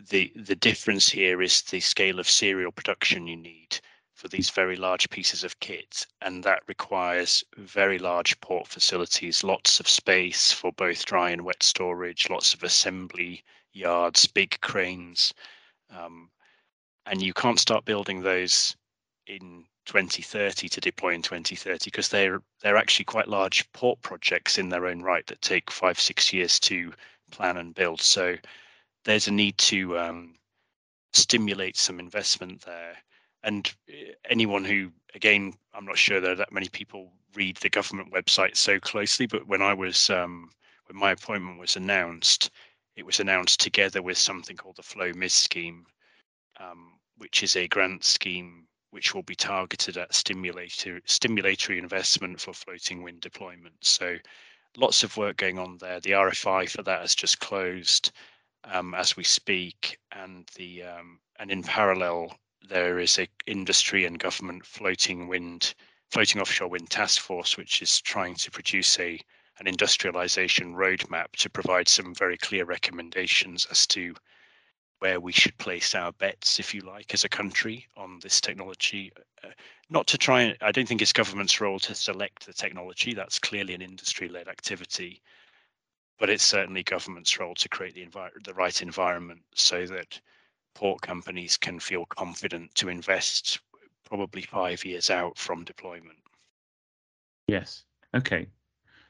the 0.09 0.31
the 0.35 0.55
difference 0.55 1.09
here 1.09 1.41
is 1.41 1.61
the 1.63 1.81
scale 1.81 2.19
of 2.19 2.29
serial 2.29 2.71
production 2.71 3.27
you 3.27 3.35
need 3.35 3.79
for 4.13 4.27
these 4.27 4.49
very 4.49 4.75
large 4.75 5.09
pieces 5.09 5.43
of 5.43 5.59
kit 5.59 6.05
and 6.21 6.43
that 6.43 6.63
requires 6.67 7.43
very 7.57 7.97
large 7.99 8.39
port 8.41 8.67
facilities 8.67 9.43
lots 9.43 9.79
of 9.79 9.87
space 9.87 10.51
for 10.51 10.71
both 10.73 11.05
dry 11.05 11.29
and 11.29 11.41
wet 11.41 11.63
storage 11.63 12.29
lots 12.29 12.53
of 12.53 12.63
assembly 12.63 13.43
yards 13.73 14.25
big 14.27 14.59
cranes 14.61 15.33
um, 15.89 16.29
and 17.05 17.21
you 17.21 17.33
can't 17.33 17.59
start 17.59 17.85
building 17.85 18.21
those 18.21 18.75
in 19.27 19.65
2030 19.89 20.69
to 20.69 20.79
deploy 20.79 21.15
in 21.15 21.21
2030 21.23 21.85
because 21.85 22.09
they're 22.09 22.43
they're 22.61 22.77
actually 22.77 23.05
quite 23.05 23.27
large 23.27 23.69
port 23.71 23.99
projects 24.03 24.59
in 24.59 24.69
their 24.69 24.85
own 24.85 25.01
right 25.01 25.25
that 25.25 25.41
take 25.41 25.71
five 25.71 25.99
six 25.99 26.31
years 26.31 26.59
to 26.59 26.93
plan 27.31 27.57
and 27.57 27.73
build. 27.73 27.99
So 27.99 28.35
there's 29.03 29.27
a 29.27 29.31
need 29.31 29.57
to 29.57 29.97
um, 29.97 30.35
stimulate 31.13 31.75
some 31.75 31.99
investment 31.99 32.61
there. 32.61 32.97
And 33.41 33.73
eh, 33.89 34.13
anyone 34.29 34.63
who, 34.63 34.91
again, 35.15 35.53
I'm 35.73 35.85
not 35.85 35.97
sure 35.97 36.21
there 36.21 36.33
are 36.33 36.35
that 36.35 36.51
many 36.51 36.69
people 36.69 37.11
read 37.33 37.57
the 37.57 37.69
government 37.69 38.13
website 38.13 38.57
so 38.57 38.79
closely, 38.79 39.25
but 39.25 39.47
when 39.47 39.63
I 39.63 39.73
was 39.73 40.11
um, 40.11 40.51
when 40.85 40.99
my 40.99 41.11
appointment 41.13 41.59
was 41.59 41.75
announced, 41.75 42.51
it 42.95 43.07
was 43.07 43.19
announced 43.19 43.59
together 43.59 44.03
with 44.03 44.19
something 44.19 44.55
called 44.55 44.75
the 44.75 44.83
FLOWMIS 44.83 45.33
scheme, 45.33 45.87
um, 46.59 46.99
which 47.17 47.41
is 47.41 47.55
a 47.55 47.67
grant 47.67 48.03
scheme 48.03 48.67
which 48.91 49.13
will 49.13 49.23
be 49.23 49.35
targeted 49.35 49.97
at 49.97 50.13
stimulator, 50.13 50.99
stimulatory 51.01 51.77
investment 51.77 52.41
for 52.41 52.53
floating 52.53 53.03
wind 53.03 53.21
deployment. 53.21 53.75
So 53.81 54.17
lots 54.77 55.03
of 55.03 55.17
work 55.17 55.37
going 55.37 55.59
on 55.59 55.77
there. 55.77 55.99
The 55.99 56.11
RFI 56.11 56.69
for 56.69 56.83
that 56.83 57.01
has 57.01 57.15
just 57.15 57.39
closed 57.39 58.11
um, 58.63 58.93
as 58.93 59.15
we 59.15 59.23
speak, 59.23 59.97
and 60.11 60.49
the 60.55 60.83
um, 60.83 61.19
and 61.37 61.49
in 61.51 61.63
parallel 61.63 62.37
there 62.67 62.99
is 62.99 63.17
a 63.17 63.27
industry 63.45 64.05
and 64.05 64.19
government 64.19 64.65
floating 64.65 65.27
wind, 65.27 65.73
floating 66.09 66.41
offshore 66.41 66.67
wind 66.67 66.89
task 66.89 67.21
force, 67.21 67.57
which 67.57 67.81
is 67.81 68.01
trying 68.01 68.35
to 68.35 68.51
produce 68.51 68.99
a 68.99 69.19
an 69.59 69.67
industrialization 69.67 70.73
roadmap 70.73 71.31
to 71.37 71.49
provide 71.49 71.87
some 71.87 72.15
very 72.15 72.37
clear 72.37 72.63
recommendations 72.65 73.65
as 73.69 73.85
to 73.87 74.15
where 74.99 75.19
we 75.19 75.31
should 75.31 75.57
place 75.57 75.95
our 75.95 76.11
bets, 76.13 76.59
if 76.59 76.73
you 76.73 76.81
like, 76.81 77.13
as 77.13 77.23
a 77.23 77.29
country 77.29 77.87
on 77.95 78.19
this 78.21 78.41
technology. 78.41 79.11
Uh, 79.43 79.49
not 79.89 80.07
to 80.07 80.17
try 80.17 80.41
and, 80.41 80.57
I 80.61 80.71
don't 80.71 80.87
think 80.87 81.01
it's 81.01 81.13
government's 81.13 81.61
role 81.61 81.79
to 81.79 81.95
select 81.95 82.45
the 82.45 82.53
technology. 82.53 83.13
That's 83.13 83.39
clearly 83.39 83.73
an 83.73 83.81
industry-led 83.81 84.47
activity, 84.47 85.21
but 86.19 86.29
it's 86.29 86.43
certainly 86.43 86.83
government's 86.83 87.39
role 87.39 87.55
to 87.55 87.69
create 87.69 87.95
the 87.95 88.05
envi- 88.05 88.43
the 88.43 88.53
right 88.53 88.81
environment 88.81 89.41
so 89.55 89.85
that 89.87 90.19
port 90.75 91.01
companies 91.01 91.57
can 91.57 91.79
feel 91.79 92.05
confident 92.05 92.75
to 92.75 92.89
invest 92.89 93.59
probably 94.05 94.41
five 94.41 94.83
years 94.83 95.09
out 95.09 95.37
from 95.37 95.63
deployment. 95.63 96.19
Yes. 97.47 97.83
Okay. 98.15 98.47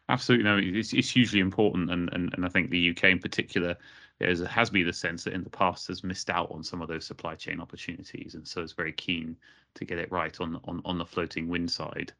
Absolutely. 0.08 0.44
No, 0.44 0.58
it's, 0.58 0.94
it's 0.94 1.12
hugely 1.12 1.40
important, 1.40 1.92
and, 1.92 2.10
and 2.14 2.34
and 2.34 2.44
I 2.44 2.50
think 2.50 2.70
the 2.70 2.90
UK 2.90 3.06
in 3.06 3.20
particular 3.20 3.76
there 4.20 4.48
has 4.48 4.70
been 4.70 4.88
a 4.88 4.94
sense 4.94 5.24
that 5.24 5.34
in 5.34 5.44
the 5.44 5.50
past 5.50 5.88
has 5.88 6.04
missed 6.04 6.30
out 6.30 6.52
on 6.52 6.64
some 6.64 6.82
of 6.82 6.88
those 6.90 7.06
supply 7.06 7.36
chain 7.36 7.62
opportunities, 7.62 8.36
and 8.36 8.48
so 8.48 8.62
it's 8.62 8.74
very 8.74 8.92
keen 8.92 9.38
to 9.76 9.86
get 9.86 9.98
it 9.98 10.12
right 10.12 10.40
on 10.42 10.60
on 10.66 10.82
on 10.86 10.98
the 10.98 11.06
floating 11.06 11.48
wind 11.48 11.72
side. 11.72 12.12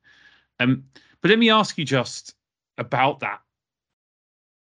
Um, 0.60 0.86
but 1.22 1.30
let 1.30 1.40
me 1.40 1.50
ask 1.50 1.78
you 1.78 1.86
just 1.86 2.36
about 2.78 3.20
that. 3.20 3.42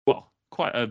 Well, 0.06 0.32
quite 0.50 0.74
a 0.74 0.90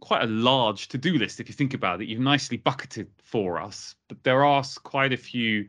quite 0.00 0.22
a 0.22 0.26
large 0.26 0.88
to-do 0.88 1.16
list 1.16 1.40
if 1.40 1.48
you 1.48 1.54
think 1.54 1.74
about 1.74 2.02
it. 2.02 2.08
You've 2.08 2.20
nicely 2.20 2.56
bucketed 2.58 3.08
for 3.22 3.60
us, 3.60 3.94
but 4.08 4.22
there 4.24 4.44
are 4.44 4.64
quite 4.82 5.12
a 5.12 5.16
few 5.16 5.68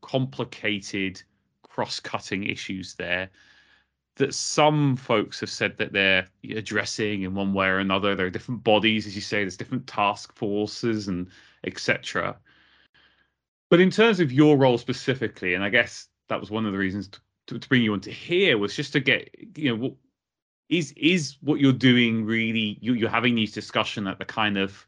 complicated 0.00 1.20
cross-cutting 1.62 2.44
issues 2.44 2.94
there 2.94 3.28
that 4.16 4.34
some 4.34 4.96
folks 4.96 5.40
have 5.40 5.50
said 5.50 5.76
that 5.78 5.92
they're 5.92 6.26
addressing 6.50 7.22
in 7.22 7.34
one 7.34 7.54
way 7.54 7.66
or 7.66 7.78
another. 7.78 8.14
There 8.14 8.26
are 8.26 8.30
different 8.30 8.62
bodies, 8.62 9.06
as 9.06 9.14
you 9.14 9.22
say, 9.22 9.38
there's 9.38 9.56
different 9.56 9.86
task 9.86 10.34
forces 10.34 11.08
and 11.08 11.28
etc. 11.64 12.36
But 13.70 13.80
in 13.80 13.90
terms 13.90 14.20
of 14.20 14.30
your 14.30 14.56
role 14.56 14.76
specifically, 14.76 15.54
and 15.54 15.64
I 15.64 15.70
guess 15.70 16.08
that 16.28 16.40
was 16.40 16.50
one 16.50 16.66
of 16.66 16.72
the 16.72 16.78
reasons 16.78 17.08
to, 17.46 17.58
to 17.58 17.68
bring 17.68 17.82
you 17.82 17.94
onto 17.94 18.10
here 18.10 18.58
was 18.58 18.76
just 18.76 18.92
to 18.92 19.00
get, 19.00 19.34
you 19.56 19.70
know, 19.70 19.82
what 19.82 19.94
is 20.68 20.92
is 20.96 21.36
what 21.40 21.60
you're 21.60 21.72
doing 21.72 22.24
really? 22.24 22.78
You, 22.80 22.94
you're 22.94 23.08
having 23.08 23.34
these 23.34 23.52
discussion 23.52 24.06
at 24.06 24.18
the 24.18 24.24
kind 24.24 24.58
of 24.58 24.86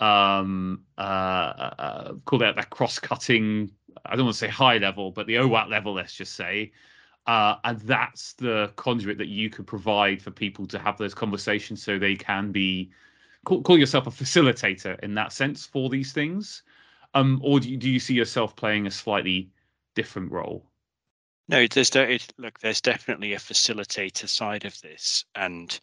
um 0.00 0.82
uh, 0.98 1.00
uh, 1.00 1.74
uh 1.78 2.12
call 2.26 2.38
that 2.38 2.54
that 2.54 2.68
cross-cutting 2.68 3.70
i 4.04 4.14
don't 4.14 4.26
want 4.26 4.34
to 4.34 4.38
say 4.38 4.46
high 4.46 4.76
level 4.76 5.10
but 5.10 5.26
the 5.26 5.38
OWAT 5.38 5.70
level 5.70 5.94
let's 5.94 6.14
just 6.14 6.34
say 6.34 6.70
uh, 7.26 7.56
and 7.64 7.80
that's 7.80 8.34
the 8.34 8.72
conduit 8.76 9.18
that 9.18 9.28
you 9.28 9.50
could 9.50 9.66
provide 9.66 10.22
for 10.22 10.30
people 10.30 10.66
to 10.66 10.78
have 10.78 10.96
those 10.96 11.14
conversations 11.14 11.82
so 11.82 11.98
they 11.98 12.14
can 12.14 12.52
be 12.52 12.90
call, 13.44 13.62
call 13.62 13.78
yourself 13.78 14.06
a 14.06 14.10
facilitator 14.10 14.98
in 15.00 15.14
that 15.14 15.32
sense 15.32 15.66
for 15.66 15.88
these 15.88 16.12
things. 16.12 16.62
Um, 17.14 17.40
or 17.42 17.60
do 17.60 17.70
you, 17.70 17.76
do 17.76 17.90
you 17.90 17.98
see 17.98 18.14
yourself 18.14 18.54
playing 18.54 18.86
a 18.86 18.90
slightly 18.90 19.50
different 19.94 20.30
role? 20.30 20.64
No 21.48 21.66
there's 21.66 21.94
it, 21.94 22.32
look 22.38 22.58
there's 22.60 22.80
definitely 22.80 23.32
a 23.32 23.38
facilitator 23.38 24.28
side 24.28 24.64
of 24.64 24.80
this. 24.82 25.24
And 25.34 25.78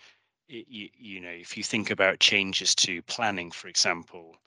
it, 0.47 0.65
you, 0.69 0.89
you 0.97 1.21
know 1.21 1.29
if 1.29 1.57
you 1.57 1.63
think 1.63 1.89
about 1.89 2.19
changes 2.19 2.75
to 2.75 3.01
planning 3.03 3.51
for 3.51 3.67
example 3.67 4.37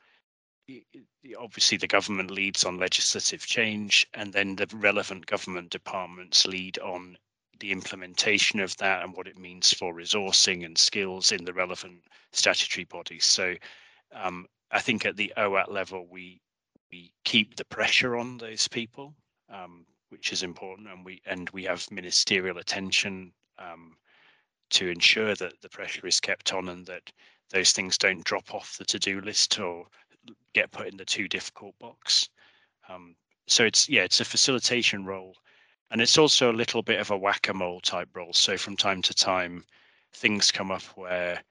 obviously 1.39 1.79
the 1.79 1.87
government 1.87 2.31
leads 2.31 2.65
on 2.65 2.79
legislative 2.79 3.47
change 3.47 4.07
and 4.15 4.33
then 4.33 4.57
the 4.57 4.67
relevant 4.75 5.27
government 5.27 5.71
departments 5.71 6.47
lead 6.47 6.79
on 6.81 7.17
the 7.61 7.71
implementation 7.73 8.61
of 8.61 8.77
that 8.77 9.03
and 9.03 9.17
what 9.17 9.29
it 9.29 9.39
means 9.39 9.73
for 9.73 9.95
resourcing 9.95 10.65
and 10.65 10.77
skills 10.77 11.33
in 11.33 11.45
the 11.45 11.53
relevant 11.53 12.03
statutory 12.33 12.85
bodies 12.85 13.25
so 13.25 13.55
um, 14.15 14.47
i 14.71 14.81
think 14.81 15.07
at 15.07 15.17
the 15.17 15.33
oat 15.37 15.71
level 15.71 16.07
we 16.11 16.41
we 16.91 17.13
keep 17.25 17.57
the 17.57 17.65
pressure 17.67 18.17
on 18.17 18.37
those 18.39 18.69
people 18.69 19.15
um, 19.49 19.87
which 20.11 20.33
is 20.33 20.43
important 20.43 20.89
and 20.89 21.05
we 21.05 21.21
and 21.27 21.49
we 21.51 21.65
have 21.65 21.91
ministerial 21.91 22.59
attention 22.59 23.33
um, 23.59 23.97
to 24.71 24.89
ensure 24.89 25.35
that 25.37 25.61
the 25.63 25.69
pressure 25.69 26.07
is 26.07 26.21
kept 26.21 26.53
on 26.53 26.69
and 26.69 26.87
that 26.87 27.11
those 27.51 27.73
things 27.73 27.97
don't 27.97 28.25
drop 28.25 28.53
off 28.53 28.77
the 28.77 28.85
to-do 28.85 29.21
list 29.21 29.59
or 29.61 29.87
get 30.55 30.71
put 30.71 30.89
in 30.89 30.97
the 30.97 31.05
too 31.05 31.29
difficult 31.29 31.79
box. 31.79 32.29
Um, 32.89 33.17
so 33.47 33.65
it's 33.65 33.89
yeah, 33.89 34.03
it's 34.03 34.21
a 34.21 34.25
facilitation 34.25 35.05
role, 35.05 35.35
and 35.91 36.01
it's 36.01 36.19
also 36.19 36.51
a 36.51 36.61
little 36.61 36.83
bit 36.83 37.01
of 37.01 37.11
a 37.11 37.17
whack-a-mole 37.17 37.81
type 37.81 38.09
role. 38.15 38.33
So 38.33 38.57
from 38.57 38.77
time 38.77 39.03
to 39.03 39.15
time, 39.15 39.65
things 40.15 40.51
come 40.51 40.71
up 40.71 40.83
where 40.97 41.43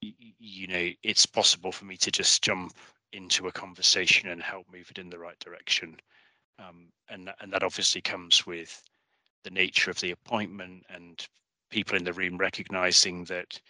you 0.00 0.66
know 0.66 0.90
it's 1.02 1.26
possible 1.26 1.72
for 1.72 1.84
me 1.84 1.96
to 1.98 2.10
just 2.10 2.42
jump 2.42 2.74
into 3.12 3.46
a 3.46 3.52
conversation 3.52 4.28
and 4.28 4.42
help 4.42 4.66
move 4.72 4.90
it 4.90 4.98
in 4.98 5.10
the 5.10 5.18
right 5.18 5.38
direction, 5.38 5.96
um, 6.58 6.88
and 7.08 7.30
and 7.40 7.52
that 7.52 7.62
obviously 7.62 8.00
comes 8.00 8.46
with 8.46 8.82
the 9.44 9.50
nature 9.50 9.90
of 9.90 10.00
the 10.00 10.10
appointment 10.10 10.82
and 10.88 11.28
people 11.70 11.96
in 11.96 12.04
the 12.04 12.12
room 12.12 12.38
recognizing 12.38 13.24
that 13.24 13.60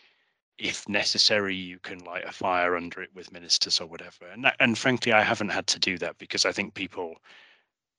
if 0.59 0.88
necessary, 0.88 1.57
you 1.57 1.79
can 1.81 1.99
light 2.01 2.25
a 2.25 2.33
fire 2.33 2.77
under 2.77 3.03
it 3.03 3.11
with 3.14 3.33
ministers 3.33 3.81
or 3.81 3.87
whatever. 3.87 4.27
And 4.33 4.51
and 4.61 4.79
frankly, 4.79 5.12
I 5.12 5.23
haven't 5.23 5.49
had 5.51 5.67
to 5.69 5.79
do 5.79 5.99
that 5.99 6.19
because 6.19 6.45
I 6.45 6.53
think 6.53 6.75
people, 6.75 7.17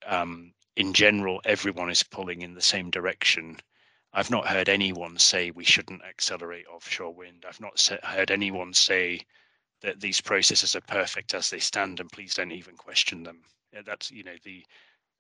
um, 0.06 0.54
in 0.76 0.94
general, 0.94 1.42
everyone 1.46 1.90
is 1.90 2.04
pulling 2.04 2.42
in 2.42 2.54
the 2.54 2.62
same 2.62 2.90
direction. 2.90 3.58
I've 4.14 4.32
not 4.32 4.48
heard 4.48 4.70
anyone 4.70 5.18
say 5.18 5.52
we 5.52 5.66
shouldn't 5.66 6.04
accelerate 6.04 6.68
offshore 6.68 7.14
wind. 7.14 7.46
I've 7.48 7.60
not 7.60 7.80
heard 8.04 8.32
anyone 8.32 8.74
say 8.74 9.22
that 9.82 10.00
these 10.00 10.22
processes 10.22 10.76
are 10.76 10.82
perfect 10.82 11.34
as 11.34 11.50
they 11.50 11.60
stand, 11.60 12.00
and 12.00 12.12
please 12.12 12.36
don't 12.36 12.52
even 12.52 12.78
question 12.78 13.24
them. 13.24 13.42
That's 13.86 14.12
you 14.12 14.24
know 14.24 14.38
the 14.44 14.66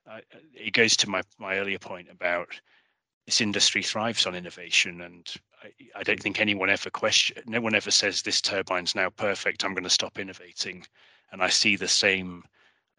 uh, 0.10 0.22
it 0.54 0.74
goes 0.74 0.96
to 0.98 1.10
my 1.10 1.24
my 1.38 1.58
earlier 1.58 1.80
point 1.80 2.10
about 2.10 2.60
this 3.26 3.42
industry 3.42 3.82
thrives 3.82 4.26
on 4.26 4.36
innovation, 4.36 5.02
and 5.02 5.34
I, 5.64 6.00
I 6.00 6.04
don't 6.04 6.22
think 6.22 6.40
anyone 6.40 6.70
ever 6.70 6.90
question. 6.90 7.42
No 7.48 7.62
one 7.62 7.76
ever 7.76 7.92
says 7.92 8.22
this 8.22 8.42
turbine's 8.42 8.96
now 8.96 9.10
perfect. 9.10 9.64
I'm 9.64 9.74
going 9.74 9.84
to 9.84 9.90
stop 9.90 10.20
innovating, 10.20 10.86
and 11.32 11.42
I 11.42 11.50
see 11.50 11.76
the 11.76 11.88
same 11.88 12.44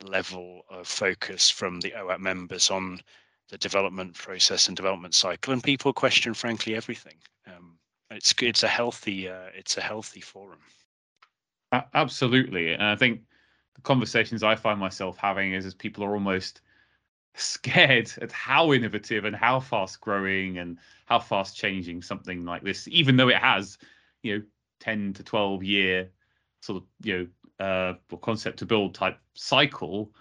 level 0.03 0.63
of 0.69 0.87
focus 0.87 1.49
from 1.49 1.81
the 1.81 1.95
OAT 1.95 2.21
members 2.21 2.71
on 2.71 3.01
the 3.49 3.59
development 3.59 4.15
process 4.15 4.67
and 4.67 4.77
development 4.77 5.15
cycle, 5.15 5.53
and 5.53 5.63
people 5.63 5.93
question, 5.93 6.35
frankly, 6.35 6.75
everything. 6.75 7.17
Um, 7.47 7.79
it's 8.11 8.35
it's 8.43 8.63
a 8.65 8.69
healthy 8.69 9.29
uh, 9.29 9.51
it's 9.55 9.77
a 9.77 9.81
healthy 9.81 10.21
forum. 10.21 10.61
Absolutely, 11.95 12.73
and 12.73 12.83
I 12.83 12.97
think 12.97 13.21
the 13.75 13.81
conversations 13.83 14.43
I 14.43 14.57
find 14.57 14.81
myself 14.81 15.17
having 15.19 15.53
is 15.53 15.67
as 15.67 15.75
people 15.75 16.05
are 16.05 16.15
almost 16.15 16.63
scared 17.37 18.11
at 18.21 18.33
how 18.33 18.73
innovative 18.73 19.25
and 19.25 19.37
how 19.37 19.61
fast 19.61 20.01
growing 20.01 20.59
and 20.59 20.79
how 21.07 21.19
fast 21.19 21.57
changing 21.57 22.03
something 22.03 22.45
like 22.45 22.63
this, 22.63 22.89
even 22.89 23.17
though 23.17 23.29
it 23.29 23.37
has, 23.37 23.79
you 24.23 24.39
know, 24.39 24.45
10 24.81 25.13
to 25.15 25.23
12 25.23 25.63
year 25.63 26.11
sort 26.61 26.83
of, 26.83 26.89
you 27.03 27.31
know, 27.59 27.65
uh, 27.65 28.17
concept 28.19 28.59
to 28.59 28.67
build 28.67 28.95
type 28.95 29.19
cycle, 29.35 30.13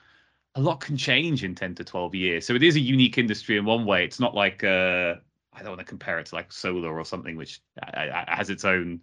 a 0.55 0.61
lot 0.61 0.79
can 0.79 0.95
change 0.95 1.43
in 1.43 1.55
10 1.55 1.75
to 1.75 1.83
12 1.83 2.15
years. 2.15 2.45
So 2.45 2.53
it 2.53 2.63
is 2.63 2.75
a 2.75 2.79
unique 2.79 3.17
industry 3.17 3.57
in 3.57 3.65
one 3.65 3.85
way. 3.85 4.05
It's 4.05 4.19
not 4.19 4.35
like, 4.35 4.63
uh, 4.63 5.15
I 5.53 5.59
don't 5.59 5.69
want 5.69 5.79
to 5.79 5.85
compare 5.85 6.19
it 6.19 6.27
to 6.27 6.35
like 6.35 6.51
solar 6.51 6.97
or 6.97 7.05
something, 7.05 7.35
which 7.35 7.61
uh, 7.81 7.97
uh, 7.97 8.25
has 8.27 8.49
its 8.49 8.63
own 8.63 9.01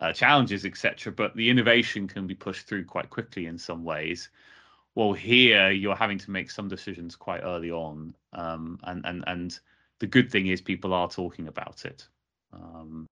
uh, 0.00 0.12
challenges, 0.12 0.64
etc. 0.64 1.12
But 1.12 1.34
the 1.36 1.48
innovation 1.48 2.08
can 2.08 2.26
be 2.26 2.34
pushed 2.34 2.66
through 2.66 2.84
quite 2.84 3.10
quickly 3.10 3.46
in 3.46 3.58
some 3.58 3.84
ways. 3.84 4.30
Well, 4.94 5.12
here 5.12 5.70
you're 5.70 5.96
having 5.96 6.18
to 6.18 6.30
make 6.30 6.50
some 6.50 6.68
decisions 6.68 7.16
quite 7.16 7.42
early 7.42 7.70
on, 7.70 8.14
um, 8.32 8.78
and 8.84 9.04
and 9.04 9.24
and 9.26 9.58
the 9.98 10.06
good 10.06 10.30
thing 10.30 10.46
is 10.46 10.60
people 10.60 10.94
are 10.94 11.08
talking 11.08 11.48
about 11.48 11.84
it. 11.84 12.06
Um, 12.52 13.06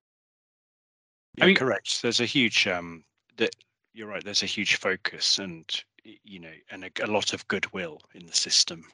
yeah, 1.37 1.45
I 1.45 1.47
mean, 1.49 1.57
correct. 1.57 2.03
There's 2.03 2.21
a 2.21 2.27
huge 2.27 2.67
um, 2.69 3.05
that 3.37 3.55
you're 3.95 4.09
right. 4.09 4.25
There's 4.25 4.43
a 4.43 4.47
huge 4.47 4.77
focus 4.77 5.39
and 5.39 5.65
you 6.05 6.39
know 6.39 6.53
and 6.71 6.85
a, 6.85 6.91
a 7.05 7.07
lot 7.07 7.33
of 7.33 7.47
goodwill 7.49 8.01
in 8.15 8.27
the 8.27 8.35
system, 8.35 8.85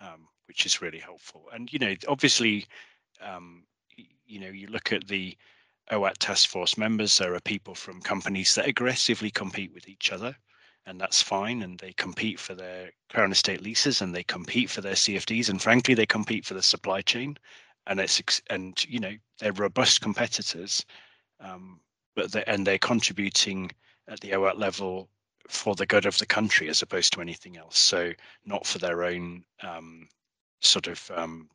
um, 0.00 0.28
which 0.46 0.64
is 0.64 0.80
really 0.80 0.98
helpful. 0.98 1.46
And 1.52 1.72
you 1.72 1.78
know, 1.78 1.94
obviously, 2.06 2.66
um, 3.20 3.64
you 4.26 4.40
know, 4.40 4.48
you 4.48 4.68
look 4.68 4.92
at 4.92 5.06
the 5.06 5.36
OAT 5.90 6.18
task 6.18 6.48
force 6.48 6.78
members. 6.78 7.18
There 7.18 7.34
are 7.34 7.40
people 7.40 7.74
from 7.74 8.00
companies 8.00 8.54
that 8.54 8.66
aggressively 8.66 9.30
compete 9.30 9.72
with 9.74 9.88
each 9.88 10.12
other, 10.12 10.36
and 10.88 10.98
that's 10.98 11.20
fine. 11.20 11.62
And 11.62 11.78
they 11.78 11.92
compete 11.92 12.40
for 12.40 12.54
their 12.54 12.90
Crown 13.10 13.30
Estate 13.30 13.62
leases, 13.62 14.00
and 14.00 14.14
they 14.14 14.24
compete 14.24 14.70
for 14.70 14.80
their 14.80 14.94
CFDs, 14.94 15.50
and 15.50 15.60
frankly, 15.60 15.94
they 15.94 16.06
compete 16.06 16.46
for 16.46 16.54
the 16.54 16.62
supply 16.62 17.02
chain. 17.02 17.36
And 17.86 18.00
it's 18.00 18.42
and 18.50 18.82
you 18.88 18.98
know 18.98 19.12
they're 19.38 19.52
robust 19.52 20.00
competitors, 20.00 20.84
um, 21.40 21.80
but 22.16 22.32
they, 22.32 22.42
and 22.46 22.66
they're 22.66 22.78
contributing 22.78 23.70
at 24.08 24.20
the 24.20 24.34
OAT 24.34 24.58
level 24.58 25.08
for 25.48 25.74
the 25.74 25.86
good 25.86 26.06
of 26.06 26.18
the 26.18 26.26
country 26.26 26.68
as 26.68 26.82
opposed 26.82 27.12
to 27.12 27.20
anything 27.20 27.56
else. 27.56 27.78
So 27.78 28.12
not 28.44 28.66
for 28.66 28.78
their 28.78 29.04
own 29.04 29.44
um, 29.62 30.08
sort 30.60 30.86
of 30.86 31.10
um, 31.14 31.48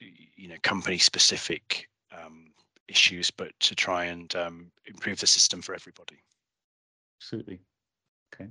you 0.00 0.48
know 0.48 0.56
company 0.62 0.98
specific 0.98 1.88
um, 2.16 2.52
issues, 2.88 3.30
but 3.30 3.52
to 3.60 3.74
try 3.76 4.06
and 4.06 4.34
um, 4.34 4.72
improve 4.86 5.20
the 5.20 5.26
system 5.28 5.62
for 5.62 5.74
everybody. 5.74 6.18
Absolutely. 7.20 7.60
Okay. 8.32 8.48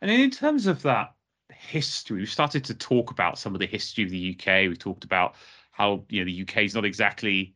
And 0.00 0.10
in 0.10 0.30
terms 0.30 0.66
of 0.66 0.82
that 0.82 1.14
history, 1.50 2.20
we 2.20 2.26
started 2.26 2.64
to 2.64 2.74
talk 2.74 3.10
about 3.10 3.38
some 3.38 3.54
of 3.54 3.60
the 3.60 3.66
history 3.66 4.04
of 4.04 4.10
the 4.10 4.36
UK. 4.36 4.68
We 4.68 4.76
talked 4.76 5.04
about 5.04 5.34
how 5.70 6.04
you 6.08 6.20
know 6.20 6.30
the 6.30 6.42
UK 6.42 6.64
is 6.64 6.74
not 6.74 6.84
exactly 6.84 7.54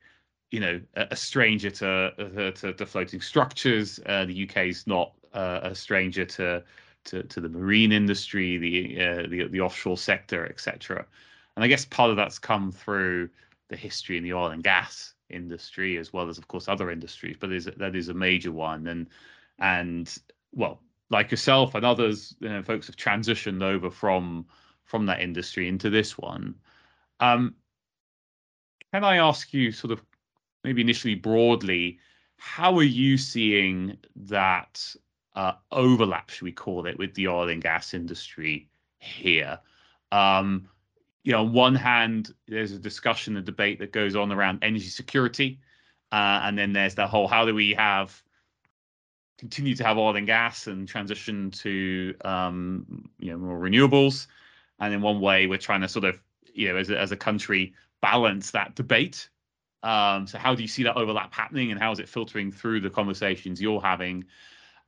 you 0.50 0.60
know 0.60 0.80
a, 0.94 1.08
a 1.10 1.16
stranger 1.16 1.70
to, 1.70 2.52
to, 2.56 2.72
to 2.72 2.86
floating 2.86 3.20
structures. 3.20 4.00
Uh, 4.06 4.24
the 4.24 4.48
UK 4.48 4.68
is 4.68 4.86
not 4.86 5.12
uh, 5.32 5.60
a 5.62 5.74
stranger 5.74 6.24
to, 6.24 6.62
to 7.04 7.22
to 7.24 7.40
the 7.40 7.48
marine 7.48 7.92
industry, 7.92 8.58
the 8.58 9.00
uh, 9.00 9.22
the 9.28 9.48
the 9.48 9.60
offshore 9.60 9.98
sector, 9.98 10.46
etc. 10.46 11.04
And 11.56 11.64
I 11.64 11.68
guess 11.68 11.84
part 11.84 12.10
of 12.10 12.16
that's 12.16 12.38
come 12.38 12.70
through 12.70 13.30
the 13.68 13.76
history 13.76 14.16
in 14.16 14.22
the 14.22 14.32
oil 14.32 14.50
and 14.50 14.62
gas 14.62 15.14
industry 15.28 15.96
as 15.96 16.12
well 16.12 16.28
as 16.28 16.38
of 16.38 16.46
course 16.46 16.68
other 16.68 16.88
industries 16.88 17.36
but 17.40 17.52
is 17.52 17.64
that 17.64 17.96
is 17.96 18.08
a 18.08 18.14
major 18.14 18.52
one 18.52 18.86
and 18.86 19.08
and 19.58 20.18
well 20.52 20.80
like 21.10 21.30
yourself 21.30 21.74
and 21.74 21.84
others 21.84 22.34
you 22.40 22.48
know, 22.48 22.62
folks 22.62 22.86
have 22.86 22.96
transitioned 22.96 23.62
over 23.62 23.90
from 23.90 24.46
from 24.84 25.06
that 25.06 25.20
industry 25.20 25.68
into 25.68 25.90
this 25.90 26.16
one. 26.18 26.54
Um 27.20 27.54
can 28.92 29.04
i 29.04 29.16
ask 29.16 29.52
you 29.52 29.72
sort 29.72 29.92
of 29.92 30.02
maybe 30.64 30.80
initially 30.80 31.14
broadly 31.14 31.98
how 32.38 32.76
are 32.76 32.82
you 32.82 33.16
seeing 33.18 33.96
that 34.14 34.94
uh, 35.34 35.52
overlap 35.70 36.30
should 36.30 36.44
we 36.44 36.52
call 36.52 36.86
it 36.86 36.98
with 36.98 37.12
the 37.14 37.28
oil 37.28 37.48
and 37.48 37.62
gas 37.62 37.94
industry 37.94 38.68
here? 38.98 39.58
Um 40.12 40.68
you 41.26 41.32
know, 41.32 41.40
on 41.40 41.52
one 41.52 41.74
hand, 41.74 42.32
there's 42.46 42.70
a 42.70 42.78
discussion, 42.78 43.36
a 43.36 43.42
debate 43.42 43.80
that 43.80 43.90
goes 43.90 44.14
on 44.14 44.30
around 44.30 44.60
energy 44.62 44.86
security, 44.86 45.58
uh, 46.12 46.40
and 46.44 46.56
then 46.56 46.72
there's 46.72 46.94
the 46.94 47.08
whole 47.08 47.26
how 47.26 47.44
do 47.44 47.52
we 47.52 47.74
have 47.74 48.22
continue 49.38 49.74
to 49.74 49.84
have 49.84 49.98
oil 49.98 50.16
and 50.16 50.26
gas 50.26 50.66
and 50.66 50.88
transition 50.88 51.50
to 51.50 52.14
um, 52.24 53.08
you 53.18 53.30
know 53.30 53.38
more 53.38 53.58
renewables, 53.58 54.26
and 54.80 54.94
in 54.94 55.02
one 55.02 55.20
way 55.20 55.46
we're 55.46 55.58
trying 55.58 55.80
to 55.82 55.88
sort 55.88 56.04
of 56.04 56.20
you 56.52 56.68
know 56.68 56.76
as 56.76 56.90
a, 56.90 56.98
as 56.98 57.12
a 57.12 57.16
country 57.16 57.74
balance 58.00 58.50
that 58.50 58.74
debate. 58.74 59.28
Um, 59.82 60.26
so 60.26 60.38
how 60.38 60.54
do 60.54 60.62
you 60.62 60.68
see 60.68 60.82
that 60.84 60.96
overlap 60.96 61.32
happening, 61.32 61.70
and 61.70 61.80
how 61.80 61.92
is 61.92 61.98
it 61.98 62.08
filtering 62.08 62.50
through 62.50 62.80
the 62.80 62.90
conversations 62.90 63.60
you're 63.60 63.80
having? 63.80 64.24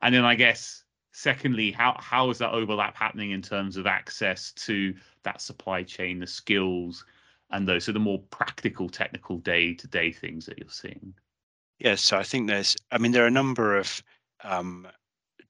And 0.01 0.13
then 0.13 0.25
I 0.25 0.35
guess 0.35 0.83
secondly, 1.11 1.71
how 1.71 1.95
how 1.99 2.29
is 2.29 2.37
that 2.39 2.51
overlap 2.51 2.95
happening 2.95 3.31
in 3.31 3.41
terms 3.41 3.77
of 3.77 3.87
access 3.87 4.51
to 4.53 4.93
that 5.23 5.41
supply 5.41 5.83
chain, 5.83 6.19
the 6.19 6.27
skills, 6.27 7.05
and 7.51 7.67
those 7.67 7.85
so 7.85 7.91
the 7.91 7.99
more 7.99 8.19
practical, 8.29 8.89
technical 8.89 9.37
day 9.37 9.73
to 9.73 9.87
day 9.87 10.11
things 10.11 10.45
that 10.45 10.57
you're 10.57 10.69
seeing. 10.69 11.13
Yes, 11.79 12.01
so 12.01 12.17
I 12.17 12.23
think 12.23 12.47
there's, 12.47 12.75
I 12.91 12.97
mean, 12.97 13.13
there 13.13 13.23
are 13.23 13.27
a 13.27 13.31
number 13.31 13.77
of 13.77 14.03
um, 14.43 14.87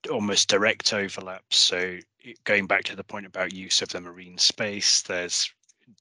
almost 0.10 0.50
direct 0.50 0.94
overlaps. 0.94 1.58
So 1.58 1.98
going 2.44 2.68
back 2.68 2.84
to 2.86 2.96
the 2.96 3.04
point 3.04 3.26
about 3.26 3.54
use 3.54 3.82
of 3.82 3.90
the 3.90 4.02
marine 4.02 4.38
space, 4.38 5.02
there's 5.02 5.52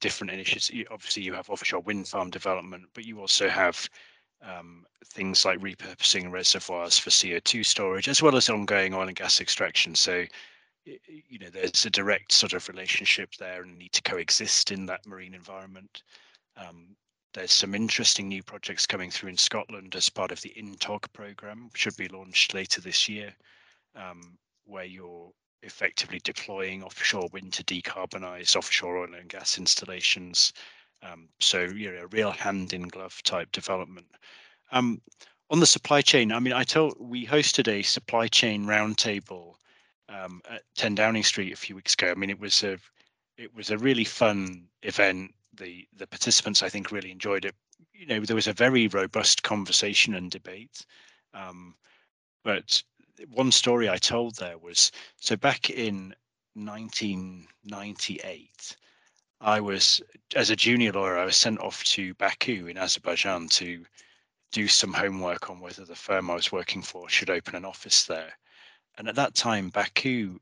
different 0.00 0.32
initiatives. 0.32 0.70
Obviously, 0.90 1.22
you 1.22 1.34
have 1.34 1.50
offshore 1.50 1.80
wind 1.80 2.08
farm 2.08 2.30
development, 2.30 2.86
but 2.94 3.04
you 3.04 3.20
also 3.20 3.48
have 3.48 3.88
um, 4.42 4.84
things 5.04 5.44
like 5.44 5.58
repurposing 5.58 6.30
reservoirs 6.30 6.98
for 6.98 7.10
CO2 7.10 7.64
storage, 7.64 8.08
as 8.08 8.22
well 8.22 8.36
as 8.36 8.48
ongoing 8.48 8.94
oil 8.94 9.08
and 9.08 9.16
gas 9.16 9.40
extraction. 9.40 9.94
So 9.94 10.24
you 10.84 11.38
know 11.38 11.50
there's 11.50 11.84
a 11.84 11.90
direct 11.90 12.32
sort 12.32 12.52
of 12.54 12.68
relationship 12.68 13.34
there 13.38 13.62
and 13.62 13.76
need 13.76 13.92
to 13.92 14.02
coexist 14.02 14.70
in 14.70 14.86
that 14.86 15.06
marine 15.06 15.34
environment 15.34 16.02
um, 16.56 16.96
there's 17.38 17.52
some 17.52 17.72
interesting 17.72 18.26
new 18.26 18.42
projects 18.42 18.84
coming 18.84 19.12
through 19.12 19.28
in 19.28 19.36
Scotland 19.36 19.94
as 19.94 20.10
part 20.10 20.32
of 20.32 20.40
the 20.40 20.52
INTOG 20.56 21.12
program, 21.12 21.70
should 21.72 21.96
be 21.96 22.08
launched 22.08 22.52
later 22.52 22.80
this 22.80 23.08
year, 23.08 23.32
um, 23.94 24.36
where 24.64 24.84
you're 24.84 25.30
effectively 25.62 26.20
deploying 26.24 26.82
offshore 26.82 27.28
wind 27.32 27.52
to 27.52 27.62
decarbonize 27.62 28.56
offshore 28.56 28.98
oil 28.98 29.14
and 29.14 29.28
gas 29.28 29.56
installations. 29.56 30.52
Um, 31.00 31.28
so, 31.38 31.60
you 31.60 31.92
know, 31.92 32.02
a 32.02 32.06
real 32.08 32.32
hand 32.32 32.72
in 32.72 32.88
glove 32.88 33.22
type 33.22 33.52
development. 33.52 34.08
Um, 34.72 35.00
on 35.48 35.60
the 35.60 35.66
supply 35.66 36.02
chain, 36.02 36.32
I 36.32 36.40
mean, 36.40 36.52
I 36.52 36.64
told 36.64 36.96
we 36.98 37.24
hosted 37.24 37.68
a 37.68 37.82
supply 37.82 38.26
chain 38.26 38.64
roundtable 38.64 39.54
um, 40.08 40.42
at 40.50 40.62
10 40.74 40.96
Downing 40.96 41.22
Street 41.22 41.52
a 41.52 41.56
few 41.56 41.76
weeks 41.76 41.94
ago. 41.94 42.10
I 42.10 42.14
mean, 42.14 42.30
it 42.30 42.40
was 42.40 42.64
a 42.64 42.78
it 43.36 43.54
was 43.54 43.70
a 43.70 43.78
really 43.78 44.04
fun 44.04 44.66
event. 44.82 45.32
The 45.58 45.86
the 45.96 46.06
participants, 46.06 46.62
I 46.62 46.68
think, 46.68 46.90
really 46.90 47.10
enjoyed 47.10 47.44
it. 47.44 47.54
You 47.92 48.06
know, 48.06 48.20
there 48.20 48.36
was 48.36 48.46
a 48.46 48.52
very 48.52 48.88
robust 48.88 49.42
conversation 49.42 50.14
and 50.14 50.30
debate. 50.30 50.84
Um, 51.34 51.74
but 52.44 52.82
one 53.28 53.52
story 53.52 53.88
I 53.88 53.96
told 53.96 54.36
there 54.36 54.58
was 54.58 54.92
so 55.16 55.36
back 55.36 55.70
in 55.70 56.14
1998, 56.54 58.76
I 59.40 59.60
was 59.60 60.00
as 60.34 60.50
a 60.50 60.56
junior 60.56 60.92
lawyer, 60.92 61.18
I 61.18 61.24
was 61.24 61.36
sent 61.36 61.60
off 61.60 61.84
to 61.84 62.14
Baku 62.14 62.66
in 62.66 62.78
Azerbaijan 62.78 63.48
to 63.48 63.84
do 64.52 64.68
some 64.68 64.92
homework 64.92 65.50
on 65.50 65.60
whether 65.60 65.84
the 65.84 65.94
firm 65.94 66.30
I 66.30 66.34
was 66.34 66.50
working 66.50 66.82
for 66.82 67.08
should 67.08 67.30
open 67.30 67.54
an 67.54 67.64
office 67.64 68.04
there. 68.04 68.32
And 68.96 69.08
at 69.08 69.14
that 69.16 69.34
time, 69.34 69.68
Baku 69.68 70.38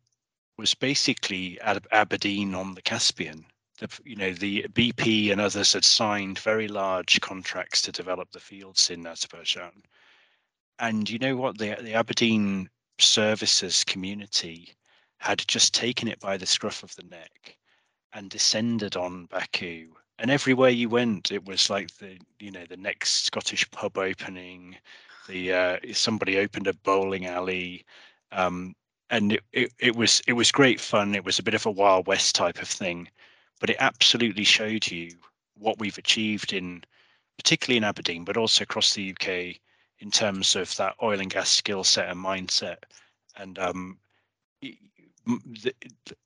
was 0.57 0.74
basically 0.74 1.61
Aberdeen 1.61 2.55
on 2.55 2.74
the 2.74 2.83
Caspian. 2.83 3.44
The, 3.79 3.89
you 4.05 4.17
know, 4.17 4.33
the 4.33 4.67
BP 4.73 5.31
and 5.33 5.41
others 5.41 5.73
had 5.75 5.85
signed 5.85 6.39
very 6.39 6.69
large 6.69 7.21
contracts 7.21 7.83
to 7.83 7.93
develop 7.93 8.31
the 8.33 8.41
fields 8.41 8.91
in 8.91 9.07
Azerbaijan. 9.07 9.83
And 10.79 11.09
you 11.09 11.19
know 11.19 11.37
what? 11.37 11.59
The, 11.59 11.77
the 11.81 11.95
Aberdeen 11.95 12.71
services 12.99 13.85
community 13.85 14.75
had 15.19 15.47
just 15.47 15.75
taken 15.75 16.09
it 16.09 16.21
by 16.21 16.37
the 16.37 16.47
scruff 16.47 16.83
of 16.83 16.95
the 16.97 17.05
neck 17.05 17.57
and 18.12 18.31
descended 18.31 18.97
on 18.97 19.27
Baku 19.27 19.93
and 20.19 20.31
everywhere 20.31 20.71
you 20.71 20.89
went, 20.89 21.31
it 21.31 21.45
was 21.45 21.69
like 21.69 21.95
the 21.99 22.19
you 22.41 22.51
know 22.51 22.65
the 22.69 22.77
next 22.77 23.27
Scottish 23.27 23.71
pub 23.71 23.99
opening, 23.99 24.77
the 25.29 25.53
uh, 25.53 25.79
somebody 25.93 26.39
opened 26.39 26.67
a 26.67 26.75
bowling 26.75 27.27
alley, 27.27 27.85
um, 28.33 28.75
and 29.11 29.35
it, 29.35 29.43
it, 29.53 29.73
it 29.79 29.97
was 29.97 30.23
it 30.27 30.33
was 30.33 30.51
great 30.53 30.81
fun. 30.81 31.15
It 31.15 31.25
was 31.25 31.39
a 31.39 31.43
bit 31.43 31.55
of 31.55 31.67
a 31.67 31.71
Wild 31.71 32.07
West 32.07 32.35
type 32.35 32.62
of 32.62 32.69
thing, 32.69 33.09
but 33.61 33.71
it 33.71 33.77
absolutely 33.81 34.45
showed 34.45 34.90
you 34.90 35.11
what 35.59 35.79
we've 35.79 35.99
achieved 35.99 36.53
in, 36.53 36.85
particularly 37.38 37.79
in 37.79 37.85
Aberdeen, 37.85 38.25
but 38.25 38.37
also 38.37 38.62
across 38.62 38.95
the 38.95 39.11
UK 39.12 39.57
in 40.01 40.11
terms 40.11 40.57
of 40.57 40.75
that 40.77 40.95
oil 41.03 41.21
and 41.21 41.31
gas 41.31 41.51
skill 41.51 41.85
set 41.85 42.09
and 42.09 42.23
mindset. 42.23 42.79
And 43.37 43.59
um, 43.59 43.99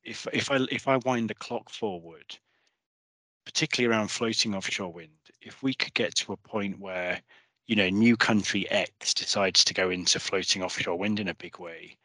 if 0.05 0.27
if 0.33 0.51
I 0.51 0.66
if 0.71 0.88
I 0.88 0.97
wind 0.99 1.31
the 1.31 1.35
clock 1.35 1.71
forward, 1.71 2.38
particularly 3.45 3.93
around 3.93 4.09
floating 4.09 4.55
offshore 4.55 4.93
wind, 4.93 5.12
if 5.40 5.62
we 5.62 5.75
could 5.75 5.95
get 5.95 6.14
to 6.16 6.33
a 6.33 6.37
point 6.37 6.79
where 6.79 7.21
you 7.66 7.77
know 7.77 7.88
new 7.88 8.16
country 8.16 8.71
X 8.71 9.14
decides 9.14 9.64
to 9.64 9.75
go 9.75 9.90
into 9.90 10.21
floating 10.21 10.62
offshore 10.62 10.99
wind 10.99 11.21
in 11.21 11.29
a 11.29 11.35
big 11.35 11.59
way, 11.59 11.97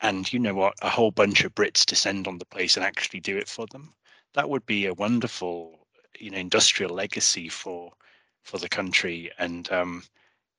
and 0.00 0.32
you 0.32 0.38
know 0.38 0.54
what, 0.54 0.74
a 0.82 0.88
whole 0.88 1.10
bunch 1.10 1.44
of 1.44 1.54
Brits 1.54 1.84
descend 1.84 2.26
on 2.28 2.38
the 2.38 2.46
place 2.46 2.76
and 2.76 2.84
actually 2.84 3.20
do 3.20 3.36
it 3.36 3.48
for 3.48 3.66
them, 3.66 3.94
that 4.34 4.48
would 4.48 4.66
be 4.66 4.86
a 4.86 4.94
wonderful 4.94 5.86
you 6.18 6.30
know 6.30 6.38
industrial 6.38 6.94
legacy 6.94 7.48
for 7.48 7.92
for 8.42 8.58
the 8.58 8.68
country 8.68 9.30
and 9.38 9.70
um, 9.72 10.02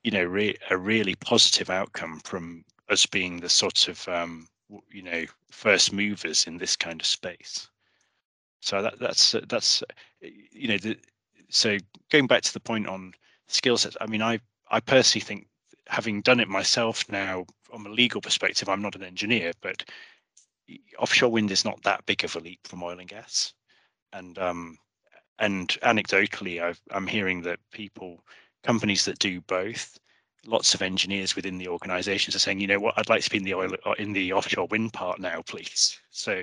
you 0.02 0.10
know 0.10 0.24
re- 0.24 0.56
a 0.70 0.76
really 0.76 1.14
positive 1.16 1.70
outcome 1.70 2.20
from 2.20 2.64
us 2.88 3.06
being 3.06 3.40
the 3.40 3.48
sort 3.48 3.88
of 3.88 4.08
um, 4.08 4.46
you 4.90 5.02
know 5.02 5.24
first 5.50 5.92
movers 5.92 6.46
in 6.46 6.58
this 6.58 6.76
kind 6.76 7.00
of 7.00 7.06
space. 7.06 7.68
So 8.60 8.82
that 8.82 8.98
that's 8.98 9.34
that's 9.48 9.82
you 10.20 10.68
know 10.68 10.78
the, 10.78 10.96
so 11.50 11.78
going 12.10 12.26
back 12.26 12.42
to 12.42 12.52
the 12.52 12.60
point 12.60 12.86
on 12.86 13.12
skill 13.48 13.76
sets 13.76 13.96
i 14.00 14.06
mean 14.06 14.22
i 14.22 14.38
i 14.70 14.80
personally 14.80 15.24
think 15.24 15.46
having 15.86 16.20
done 16.22 16.40
it 16.40 16.48
myself 16.48 17.04
now 17.10 17.44
from 17.62 17.84
a 17.84 17.90
legal 17.90 18.20
perspective 18.20 18.68
i'm 18.68 18.82
not 18.82 18.94
an 18.94 19.02
engineer 19.02 19.52
but 19.60 19.84
offshore 20.98 21.30
wind 21.30 21.50
is 21.50 21.64
not 21.64 21.82
that 21.82 22.06
big 22.06 22.24
of 22.24 22.36
a 22.36 22.40
leap 22.40 22.60
from 22.66 22.82
oil 22.82 22.98
and 22.98 23.08
gas 23.08 23.52
and 24.12 24.38
um 24.38 24.76
and 25.38 25.78
anecdotally 25.82 26.62
i 26.62 26.96
am 26.96 27.06
hearing 27.06 27.42
that 27.42 27.58
people 27.72 28.24
companies 28.64 29.04
that 29.04 29.18
do 29.18 29.40
both 29.42 29.98
lots 30.46 30.74
of 30.74 30.82
engineers 30.82 31.36
within 31.36 31.58
the 31.58 31.68
organizations 31.68 32.34
are 32.34 32.38
saying 32.38 32.58
you 32.60 32.66
know 32.66 32.80
what? 32.80 32.94
I'd 32.96 33.10
like 33.10 33.22
to 33.22 33.30
be 33.30 33.36
in 33.36 33.44
the 33.44 33.54
oil 33.54 33.74
uh, 33.84 33.92
in 33.98 34.14
the 34.14 34.32
offshore 34.32 34.66
wind 34.68 34.92
part 34.92 35.20
now 35.20 35.42
please. 35.42 35.98
So 36.10 36.42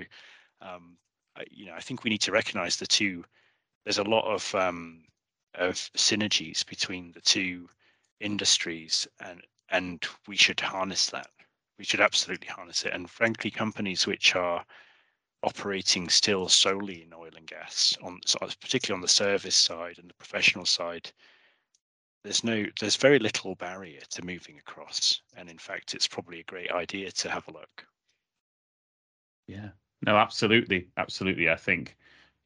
um, 0.62 0.98
I, 1.36 1.44
you 1.52 1.66
know 1.68 1.74
i 1.76 1.80
think 1.80 2.04
we 2.04 2.10
need 2.10 2.22
to 2.22 2.32
recognize 2.32 2.78
the 2.78 2.88
two 2.88 3.24
there's 3.84 4.00
a 4.00 4.04
lot 4.04 4.26
of 4.26 4.54
um, 4.56 5.04
of 5.56 5.76
synergies 5.96 6.66
between 6.66 7.12
the 7.12 7.22
two 7.22 7.68
industries 8.20 9.08
and 9.20 9.42
and 9.70 10.06
we 10.28 10.36
should 10.36 10.60
harness 10.60 11.10
that. 11.10 11.28
We 11.78 11.86
should 11.86 12.02
absolutely 12.02 12.48
harness 12.48 12.84
it. 12.86 12.94
And 12.94 13.10
frankly 13.10 13.52
companies 13.52 14.08
which 14.08 14.36
are 14.36 14.66
operating 15.44 16.10
still 16.10 16.50
solely 16.50 17.04
in 17.04 17.14
oil 17.14 17.30
and 17.36 17.48
gas 17.48 17.96
on 18.02 18.20
particularly 18.62 18.98
on 18.98 19.02
the 19.02 19.08
service 19.08 19.56
side 19.56 19.98
and 20.00 20.10
the 20.10 20.14
professional 20.16 20.66
side 20.66 21.12
there's 22.28 22.44
no 22.44 22.66
there's 22.82 22.98
very 22.98 23.20
little 23.20 23.56
barrier 23.56 24.02
to 24.10 24.26
moving 24.26 24.58
across. 24.60 25.22
And 25.38 25.50
in 25.50 25.58
fact 25.58 25.94
it's 25.94 26.08
probably 26.08 26.42
a 26.42 26.44
great 26.44 26.72
idea 26.72 27.10
to 27.10 27.30
have 27.30 27.48
a 27.48 27.54
look. 27.54 27.88
Yeah. 29.48 29.70
No 30.06 30.18
absolutely. 30.18 30.90
Absolutely. 30.98 31.50
I 31.50 31.56
think 31.56 31.96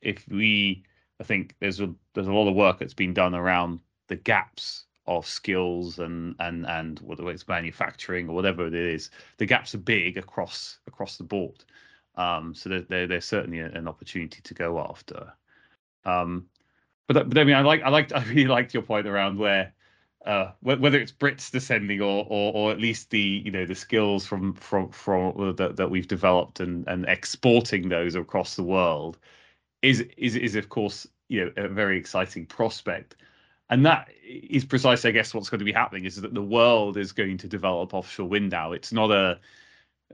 if 0.02 0.28
we 0.28 0.84
i 1.20 1.24
think 1.24 1.56
there's 1.60 1.80
a 1.80 1.94
there's 2.14 2.28
a 2.28 2.34
lot 2.34 2.48
of 2.48 2.56
work 2.56 2.80
that's 2.80 2.94
been 2.94 3.14
done 3.14 3.36
around 3.36 3.80
the 4.08 4.16
gaps 4.16 4.86
of 5.08 5.28
skills 5.28 6.00
and 6.00 6.36
and 6.40 6.66
and 6.68 7.00
whether 7.00 7.30
it's 7.30 7.48
manufacturing 7.48 8.28
or 8.28 8.36
whatever 8.36 8.66
it 8.66 8.74
is 8.74 9.12
the 9.38 9.46
gaps 9.46 9.76
are 9.76 9.80
big 9.80 10.18
across 10.18 10.80
across 10.88 11.18
the 11.18 11.24
board 11.24 11.64
um, 12.16 12.54
so 12.54 12.70
there, 12.70 12.82
there, 12.82 13.08
there's 13.08 13.26
certainly 13.26 13.60
an 13.60 13.88
opportunity 13.88 14.42
to 14.42 14.54
go 14.54 14.80
after. 14.80 15.34
Um, 16.06 16.48
but 17.08 17.30
but 17.30 17.38
I 17.38 17.44
mean, 17.44 17.56
I 17.56 17.62
like 17.62 17.82
I 17.84 17.90
like 17.90 18.12
I 18.16 18.24
really 18.24 18.48
liked 18.48 18.74
your 18.74 18.84
point 18.84 19.08
around 19.08 19.38
where 19.38 19.74
uh, 20.26 20.52
whether 20.62 21.00
it's 21.00 21.12
Brits 21.12 21.52
descending 21.52 22.02
or, 22.02 22.26
or 22.30 22.54
or 22.54 22.72
at 22.72 22.80
least 22.80 23.10
the 23.10 23.20
you 23.20 23.52
know 23.52 23.66
the 23.66 23.76
skills 23.76 24.26
from 24.26 24.54
from 24.54 24.90
from 24.90 25.40
uh, 25.40 25.52
that, 25.54 25.78
that 25.78 25.90
we've 25.90 26.08
developed 26.08 26.60
and 26.60 26.88
and 26.88 27.06
exporting 27.08 27.90
those 27.90 28.16
across 28.16 28.56
the 28.56 28.64
world 28.64 29.18
is 29.82 30.06
is 30.18 30.36
is 30.36 30.56
of 30.56 30.70
course 30.70 31.08
you 31.28 31.46
know 31.46 31.52
a 31.58 31.68
very 31.68 31.98
exciting 31.98 32.46
prospect 32.46 33.16
and 33.70 33.86
that 33.86 34.10
is 34.24 34.64
precisely 34.64 35.10
i 35.10 35.14
guess 35.14 35.34
what's 35.34 35.50
going 35.50 35.60
to 35.60 35.66
be 35.66 35.72
happening 35.72 36.06
is 36.06 36.18
that 36.18 36.34
the 36.34 36.42
world 36.42 36.98
is 36.98 37.12
going 37.12 37.38
to 37.38 37.48
develop 37.48 37.94
offshore 37.94 38.28
wind 38.28 38.52
now 38.52 38.74
it's 38.74 38.92
not 38.94 39.10
a 39.12 39.40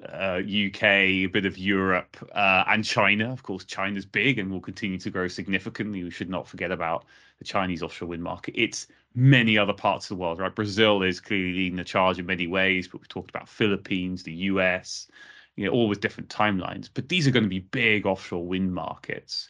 uh, 0.05 0.41
UK, 0.41 0.83
a 0.83 1.25
bit 1.27 1.45
of 1.45 1.57
Europe, 1.57 2.17
uh, 2.33 2.63
and 2.67 2.83
China. 2.83 3.31
Of 3.31 3.43
course, 3.43 3.63
China's 3.63 4.05
big 4.05 4.39
and 4.39 4.51
will 4.51 4.61
continue 4.61 4.97
to 4.99 5.09
grow 5.09 5.27
significantly. 5.27 6.03
We 6.03 6.11
should 6.11 6.29
not 6.29 6.47
forget 6.47 6.71
about 6.71 7.05
the 7.39 7.45
Chinese 7.45 7.83
offshore 7.83 8.09
wind 8.09 8.23
market. 8.23 8.53
It's 8.55 8.87
many 9.15 9.57
other 9.57 9.73
parts 9.73 10.05
of 10.05 10.17
the 10.17 10.21
world, 10.21 10.39
right? 10.39 10.53
Brazil 10.53 11.01
is 11.01 11.19
clearly 11.19 11.53
leading 11.53 11.77
the 11.77 11.83
charge 11.83 12.19
in 12.19 12.25
many 12.25 12.47
ways, 12.47 12.87
but 12.87 13.01
we've 13.01 13.07
talked 13.07 13.29
about 13.29 13.49
Philippines, 13.49 14.23
the 14.23 14.33
US, 14.33 15.07
you 15.55 15.65
know, 15.65 15.71
all 15.71 15.87
with 15.87 16.01
different 16.01 16.29
timelines. 16.29 16.89
But 16.93 17.09
these 17.09 17.27
are 17.27 17.31
going 17.31 17.43
to 17.43 17.49
be 17.49 17.59
big 17.59 18.05
offshore 18.05 18.45
wind 18.45 18.73
markets. 18.73 19.49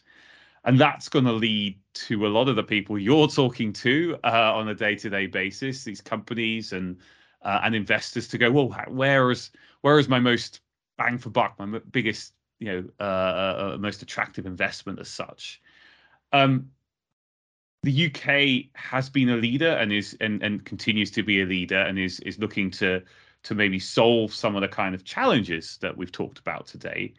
And 0.64 0.78
that's 0.78 1.08
going 1.08 1.24
to 1.24 1.32
lead 1.32 1.78
to 1.94 2.26
a 2.26 2.28
lot 2.28 2.48
of 2.48 2.56
the 2.56 2.62
people 2.62 2.98
you're 2.98 3.28
talking 3.28 3.72
to 3.74 4.16
uh, 4.24 4.52
on 4.54 4.68
a 4.68 4.74
day-to-day 4.74 5.26
basis, 5.26 5.84
these 5.84 6.00
companies 6.00 6.72
and 6.72 6.96
uh, 7.42 7.60
and 7.62 7.74
investors 7.74 8.26
to 8.28 8.38
go, 8.38 8.50
well, 8.50 8.74
where 8.88 9.30
is 9.78 9.82
where 9.82 9.98
is 9.98 10.08
my 10.08 10.20
most 10.20 10.60
bang 10.96 11.18
for 11.18 11.30
buck, 11.30 11.58
my 11.58 11.78
biggest, 11.90 12.32
you 12.58 12.66
know, 12.72 12.84
uh, 13.00 13.02
uh, 13.02 13.72
uh, 13.74 13.78
most 13.78 14.02
attractive 14.02 14.46
investment 14.46 14.98
as 14.98 15.08
such? 15.08 15.60
Um, 16.32 16.70
the 17.84 18.06
UK 18.06 18.70
has 18.74 19.08
been 19.08 19.28
a 19.28 19.36
leader 19.36 19.70
and 19.70 19.92
is 19.92 20.16
and, 20.20 20.42
and 20.42 20.64
continues 20.64 21.10
to 21.12 21.22
be 21.22 21.42
a 21.42 21.46
leader 21.46 21.78
and 21.78 21.98
is 21.98 22.20
is 22.20 22.38
looking 22.38 22.70
to 22.72 23.02
to 23.44 23.54
maybe 23.54 23.78
solve 23.78 24.34
some 24.34 24.56
of 24.56 24.62
the 24.62 24.68
kind 24.68 24.94
of 24.94 25.04
challenges 25.04 25.78
that 25.80 25.96
we've 25.96 26.10
talked 26.10 26.40
about 26.40 26.66
today. 26.66 27.14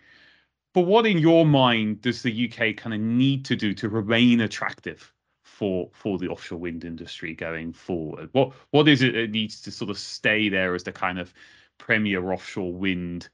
But 0.74 0.82
what 0.82 1.06
in 1.06 1.18
your 1.18 1.46
mind 1.46 2.02
does 2.02 2.22
the 2.22 2.52
UK 2.52 2.76
kind 2.76 2.94
of 2.94 3.00
need 3.00 3.46
to 3.46 3.56
do 3.56 3.74
to 3.76 3.90
remain 3.90 4.42
attractive 4.42 5.14
for 5.44 5.90
for 5.94 6.18
the 6.18 6.28
offshore 6.28 6.60
wind 6.60 6.84
industry 6.84 7.34
going 7.34 7.72
forward? 7.72 8.30
What 8.34 8.54
what 8.72 8.90
is 8.90 9.02
it 9.02 9.14
that 9.14 9.32
needs 9.32 9.62
to 9.62 9.72
sort 9.72 9.90
of 9.90 9.98
stay 9.98 10.50
there 10.50 10.76
as 10.76 10.84
the 10.84 10.92
kind 10.92 11.20
of 11.20 11.34
premier 11.80 12.32
offshore 12.32 12.74
wind 12.74 13.30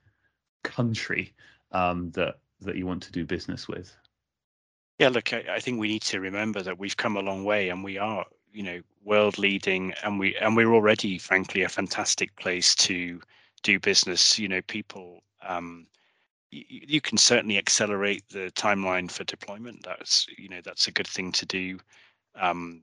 country 0.64 1.34
um, 1.72 2.10
that 2.12 2.38
that 2.62 2.76
you 2.76 2.86
want 2.86 3.02
to 3.02 3.12
do 3.12 3.26
business 3.26 3.68
with? 3.68 3.94
Yeah, 4.98 5.10
look, 5.10 5.34
I, 5.34 5.44
I 5.50 5.60
think 5.60 5.78
we 5.78 5.88
need 5.88 6.02
to 6.02 6.20
remember 6.20 6.62
that 6.62 6.78
we've 6.78 6.96
come 6.96 7.16
a 7.16 7.20
long 7.20 7.44
way, 7.44 7.68
and 7.68 7.84
we 7.84 7.98
are, 7.98 8.24
you 8.50 8.62
know, 8.62 8.80
world 9.04 9.36
leading, 9.36 9.92
and 10.02 10.18
we 10.18 10.34
and 10.36 10.56
we're 10.56 10.72
already, 10.72 11.18
frankly, 11.18 11.62
a 11.62 11.68
fantastic 11.68 12.34
place 12.36 12.74
to 12.76 13.20
do 13.62 13.78
business. 13.78 14.38
You 14.38 14.48
know, 14.48 14.62
people. 14.62 15.22
Um, 15.46 15.86
you 16.52 17.02
can 17.02 17.18
certainly 17.18 17.58
accelerate 17.58 18.22
the 18.30 18.50
timeline 18.52 19.10
for 19.10 19.24
deployment. 19.24 19.84
That's 19.84 20.26
you 20.38 20.48
know 20.48 20.60
that's 20.64 20.86
a 20.86 20.92
good 20.92 21.06
thing 21.06 21.30
to 21.32 21.44
do 21.44 21.78
um, 22.40 22.82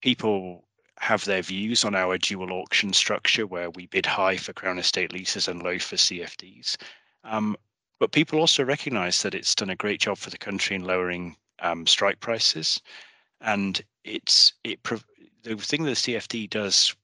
people 0.00 0.64
have 0.98 1.24
their 1.24 1.42
views 1.42 1.84
on 1.84 1.94
our 1.94 2.18
dual 2.18 2.52
auction 2.52 2.92
structure 2.92 3.46
where 3.46 3.70
we 3.70 3.86
bid 3.86 4.06
high 4.06 4.36
for 4.36 4.52
Crown 4.52 4.78
Estate 4.78 5.12
leases 5.12 5.48
and 5.48 5.62
low 5.62 5.78
for 5.78 5.96
CFDs. 5.96 6.76
Um, 7.24 7.56
but 7.98 8.12
people 8.12 8.38
also 8.38 8.64
recognize 8.64 9.22
that 9.22 9.34
it's 9.34 9.54
done 9.54 9.70
a 9.70 9.76
great 9.76 10.00
job 10.00 10.18
for 10.18 10.30
the 10.30 10.38
country 10.38 10.76
in 10.76 10.84
lowering 10.84 11.36
um, 11.60 11.86
strike 11.86 12.20
prices. 12.20 12.80
And 13.40 13.82
it's 14.04 14.52
it 14.64 14.82
the 15.42 15.56
thing 15.56 15.84
that 15.84 15.90
the 15.90 16.14
CFD 16.14 16.50
does 16.50 16.94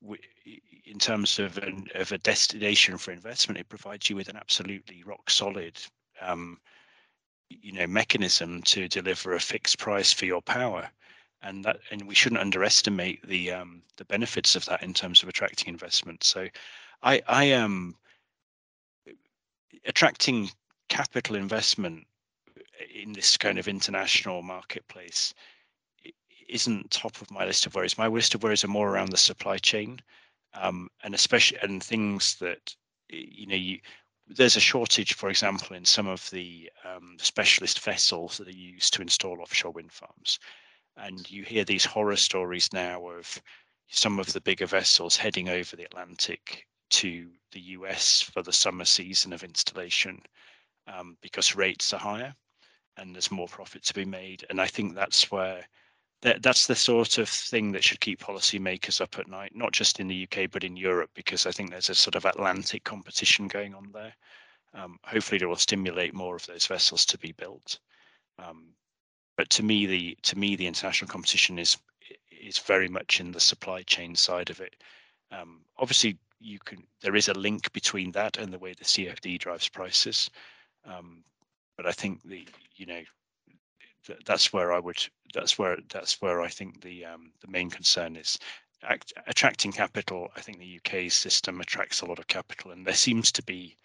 in 0.86 0.98
terms 0.98 1.38
of 1.38 1.58
an, 1.58 1.86
of 1.94 2.10
a 2.12 2.18
destination 2.18 2.98
for 2.98 3.12
investment, 3.12 3.60
it 3.60 3.68
provides 3.68 4.10
you 4.10 4.16
with 4.16 4.28
an 4.28 4.36
absolutely 4.36 5.02
rock 5.04 5.30
solid 5.30 5.78
um, 6.20 6.58
you 7.50 7.72
know 7.72 7.86
mechanism 7.86 8.62
to 8.62 8.88
deliver 8.88 9.34
a 9.34 9.40
fixed 9.40 9.78
price 9.78 10.12
for 10.12 10.26
your 10.26 10.42
power 10.42 10.90
and 11.42 11.64
that 11.64 11.80
and 11.90 12.06
we 12.06 12.14
shouldn't 12.14 12.40
underestimate 12.40 13.26
the 13.26 13.52
um, 13.52 13.82
the 13.96 14.04
benefits 14.04 14.56
of 14.56 14.64
that 14.66 14.82
in 14.82 14.94
terms 14.94 15.22
of 15.22 15.28
attracting 15.28 15.68
investment. 15.68 16.24
So, 16.24 16.48
I 17.02 17.22
I 17.26 17.44
am 17.44 17.64
um, 17.64 19.14
attracting 19.86 20.50
capital 20.88 21.36
investment 21.36 22.06
in 22.94 23.12
this 23.12 23.36
kind 23.36 23.58
of 23.58 23.68
international 23.68 24.42
marketplace 24.42 25.34
isn't 26.48 26.90
top 26.90 27.20
of 27.22 27.30
my 27.30 27.44
list 27.44 27.66
of 27.66 27.74
worries. 27.74 27.96
My 27.96 28.08
list 28.08 28.34
of 28.34 28.42
worries 28.42 28.64
are 28.64 28.68
more 28.68 28.90
around 28.90 29.10
the 29.10 29.16
supply 29.16 29.58
chain, 29.58 30.00
um, 30.54 30.88
and 31.04 31.14
especially 31.14 31.58
and 31.62 31.82
things 31.82 32.36
that 32.36 32.74
you 33.08 33.46
know 33.46 33.56
you. 33.56 33.78
There's 34.32 34.56
a 34.56 34.60
shortage, 34.60 35.14
for 35.14 35.28
example, 35.28 35.74
in 35.74 35.84
some 35.84 36.06
of 36.06 36.30
the 36.30 36.70
um, 36.84 37.16
specialist 37.18 37.80
vessels 37.80 38.38
that 38.38 38.46
are 38.46 38.52
used 38.52 38.94
to 38.94 39.02
install 39.02 39.40
offshore 39.40 39.72
wind 39.72 39.90
farms 39.90 40.38
And 41.02 41.28
you 41.30 41.42
hear 41.44 41.64
these 41.64 41.84
horror 41.84 42.16
stories 42.16 42.68
now 42.72 43.08
of 43.08 43.42
some 43.88 44.18
of 44.20 44.32
the 44.32 44.40
bigger 44.40 44.66
vessels 44.66 45.16
heading 45.16 45.48
over 45.48 45.76
the 45.76 45.84
Atlantic 45.84 46.66
to 46.90 47.30
the 47.52 47.60
US 47.60 48.20
for 48.22 48.42
the 48.42 48.52
summer 48.52 48.84
season 48.84 49.32
of 49.32 49.42
installation 49.42 50.20
um, 50.86 51.16
because 51.20 51.56
rates 51.56 51.92
are 51.92 52.00
higher 52.00 52.34
and 52.96 53.14
there's 53.14 53.30
more 53.30 53.48
profit 53.48 53.82
to 53.84 53.94
be 53.94 54.04
made. 54.04 54.44
And 54.50 54.60
I 54.60 54.66
think 54.66 54.94
that's 54.94 55.30
where 55.30 55.66
that, 56.22 56.42
that's 56.42 56.66
the 56.66 56.74
sort 56.74 57.18
of 57.18 57.28
thing 57.28 57.72
that 57.72 57.82
should 57.82 58.00
keep 58.00 58.20
policymakers 58.20 59.00
up 59.00 59.18
at 59.18 59.28
night, 59.28 59.52
not 59.54 59.72
just 59.72 60.00
in 60.00 60.08
the 60.08 60.28
UK 60.30 60.50
but 60.50 60.64
in 60.64 60.76
Europe, 60.76 61.10
because 61.14 61.46
I 61.46 61.50
think 61.50 61.70
there's 61.70 61.90
a 61.90 61.94
sort 61.94 62.14
of 62.14 62.26
Atlantic 62.26 62.84
competition 62.84 63.48
going 63.48 63.74
on 63.74 63.90
there. 63.92 64.14
Um, 64.74 64.98
hopefully, 65.04 65.40
it 65.40 65.46
will 65.46 65.56
stimulate 65.56 66.14
more 66.14 66.36
of 66.36 66.46
those 66.46 66.66
vessels 66.66 67.06
to 67.06 67.18
be 67.18 67.32
built. 67.32 67.80
Um, 68.38 68.74
but 69.40 69.48
to 69.48 69.62
me, 69.62 69.86
the 69.86 70.18
to 70.20 70.38
me 70.38 70.54
the 70.54 70.66
international 70.66 71.08
competition 71.08 71.58
is 71.58 71.78
is 72.30 72.58
very 72.58 72.88
much 72.88 73.20
in 73.20 73.32
the 73.32 73.40
supply 73.40 73.80
chain 73.80 74.14
side 74.14 74.50
of 74.50 74.60
it. 74.60 74.76
Um, 75.32 75.62
obviously, 75.78 76.18
you 76.40 76.58
can 76.58 76.86
there 77.00 77.16
is 77.16 77.28
a 77.28 77.32
link 77.46 77.72
between 77.72 78.12
that 78.12 78.36
and 78.36 78.52
the 78.52 78.58
way 78.58 78.74
the 78.74 78.84
CFD 78.84 79.38
drives 79.38 79.66
prices. 79.66 80.28
Um, 80.84 81.24
but 81.78 81.86
I 81.86 81.92
think 81.92 82.22
the 82.22 82.46
you 82.76 82.84
know 82.84 83.00
th- 84.06 84.20
that's 84.26 84.52
where 84.52 84.74
I 84.74 84.78
would 84.78 85.02
that's 85.32 85.58
where 85.58 85.78
that's 85.88 86.20
where 86.20 86.42
I 86.42 86.48
think 86.48 86.82
the 86.82 87.06
um, 87.06 87.32
the 87.40 87.50
main 87.50 87.70
concern 87.70 88.16
is 88.16 88.38
Act, 88.82 89.14
attracting 89.26 89.72
capital. 89.72 90.28
I 90.36 90.42
think 90.42 90.58
the 90.58 90.78
UK 90.84 91.10
system 91.10 91.62
attracts 91.62 92.02
a 92.02 92.06
lot 92.06 92.18
of 92.18 92.26
capital, 92.26 92.72
and 92.72 92.86
there 92.86 92.92
seems 92.92 93.32
to 93.32 93.42
be 93.42 93.78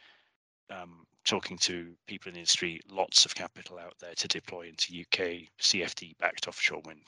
um, 0.70 1.08
talking 1.26 1.58
to 1.58 1.94
people 2.08 2.30
in 2.30 2.34
the 2.36 2.40
industry, 2.40 2.80
lots 2.90 3.26
of 3.26 3.36
capital 3.36 3.78
out 3.78 3.96
there 4.00 4.14
to 4.16 4.28
deploy 4.28 4.68
into 4.68 5.00
UK 5.02 5.48
CFD 5.60 6.18
backed 6.20 6.48
offshore 6.48 6.82
wind. 6.86 7.02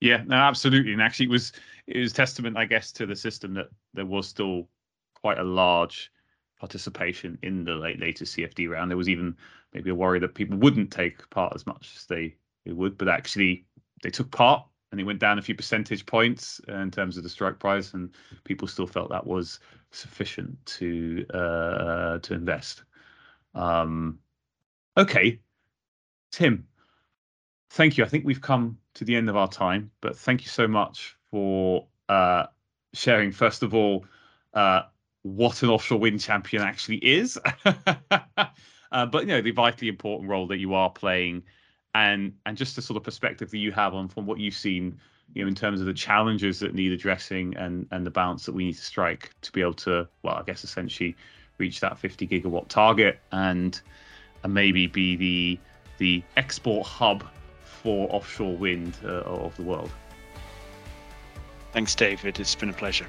Yeah, 0.00 0.22
no, 0.26 0.36
absolutely. 0.36 0.92
And 0.92 1.02
actually, 1.02 1.26
it 1.26 1.30
was 1.30 1.52
it 1.86 1.98
was 1.98 2.12
testament, 2.12 2.56
I 2.56 2.64
guess, 2.64 2.92
to 2.92 3.06
the 3.06 3.16
system 3.16 3.54
that 3.54 3.68
there 3.94 4.06
was 4.06 4.28
still 4.28 4.68
quite 5.14 5.38
a 5.38 5.44
large 5.44 6.10
participation 6.58 7.38
in 7.42 7.64
the 7.64 7.74
late 7.74 8.00
latest 8.00 8.36
CFD 8.36 8.68
round. 8.68 8.90
There 8.90 8.96
was 8.98 9.08
even 9.08 9.36
maybe 9.72 9.90
a 9.90 9.94
worry 9.94 10.18
that 10.20 10.34
people 10.34 10.58
wouldn't 10.58 10.90
take 10.90 11.28
part 11.30 11.54
as 11.54 11.66
much 11.66 11.92
as 11.96 12.06
they, 12.06 12.34
they 12.64 12.72
would, 12.72 12.96
but 12.98 13.08
actually 13.08 13.66
they 14.02 14.10
took 14.10 14.30
part 14.30 14.66
and 14.90 15.00
they 15.00 15.04
went 15.04 15.18
down 15.18 15.38
a 15.38 15.42
few 15.42 15.54
percentage 15.54 16.06
points 16.06 16.60
in 16.68 16.90
terms 16.90 17.16
of 17.16 17.22
the 17.22 17.28
strike 17.28 17.58
price, 17.58 17.94
and 17.94 18.10
people 18.44 18.68
still 18.68 18.86
felt 18.86 19.10
that 19.10 19.26
was 19.26 19.58
sufficient 19.90 20.64
to 20.66 21.26
uh, 21.34 22.18
to 22.18 22.34
invest. 22.34 22.84
Um, 23.54 24.18
okay, 24.96 25.40
Tim, 26.30 26.66
thank 27.70 27.98
you. 27.98 28.04
I 28.04 28.08
think 28.08 28.24
we've 28.24 28.40
come 28.40 28.78
to 28.94 29.04
the 29.04 29.16
end 29.16 29.28
of 29.28 29.36
our 29.36 29.48
time, 29.48 29.90
but 30.00 30.16
thank 30.16 30.42
you 30.42 30.48
so 30.48 30.68
much 30.68 31.16
for 31.30 31.86
uh, 32.08 32.46
sharing. 32.94 33.32
First 33.32 33.62
of 33.62 33.74
all, 33.74 34.04
uh, 34.54 34.82
what 35.22 35.62
an 35.62 35.70
offshore 35.70 35.98
wind 35.98 36.20
champion 36.20 36.62
actually 36.62 36.98
is, 36.98 37.38
uh, 37.64 39.06
but 39.06 39.22
you 39.22 39.26
know 39.26 39.42
the 39.42 39.50
vitally 39.50 39.88
important 39.88 40.30
role 40.30 40.46
that 40.46 40.58
you 40.58 40.74
are 40.74 40.90
playing, 40.90 41.42
and 41.96 42.32
and 42.44 42.56
just 42.56 42.76
the 42.76 42.82
sort 42.82 42.96
of 42.96 43.02
perspective 43.02 43.50
that 43.50 43.58
you 43.58 43.72
have 43.72 43.94
on 43.94 44.08
from 44.08 44.26
what 44.26 44.38
you've 44.38 44.54
seen, 44.54 44.98
you 45.34 45.42
know, 45.42 45.48
in 45.48 45.54
terms 45.54 45.80
of 45.80 45.86
the 45.86 45.94
challenges 45.94 46.60
that 46.60 46.74
need 46.74 46.92
addressing 46.92 47.56
and 47.56 47.86
and 47.90 48.06
the 48.06 48.10
balance 48.10 48.44
that 48.46 48.54
we 48.54 48.66
need 48.66 48.74
to 48.74 48.84
strike 48.84 49.30
to 49.40 49.52
be 49.52 49.62
able 49.62 49.74
to, 49.74 50.06
well, 50.22 50.34
I 50.34 50.42
guess 50.42 50.62
essentially 50.62 51.16
reach 51.58 51.80
that 51.80 51.98
50 51.98 52.28
gigawatt 52.28 52.68
target 52.68 53.18
and 53.32 53.80
and 54.44 54.52
maybe 54.52 54.86
be 54.86 55.16
the 55.16 55.58
the 55.98 56.22
export 56.36 56.86
hub 56.86 57.24
for 57.62 58.12
offshore 58.12 58.56
wind 58.56 58.96
uh, 59.04 59.20
of 59.22 59.56
the 59.56 59.62
world. 59.62 59.90
Thanks, 61.72 61.94
David. 61.94 62.38
It's 62.38 62.54
been 62.54 62.70
a 62.70 62.74
pleasure. 62.74 63.06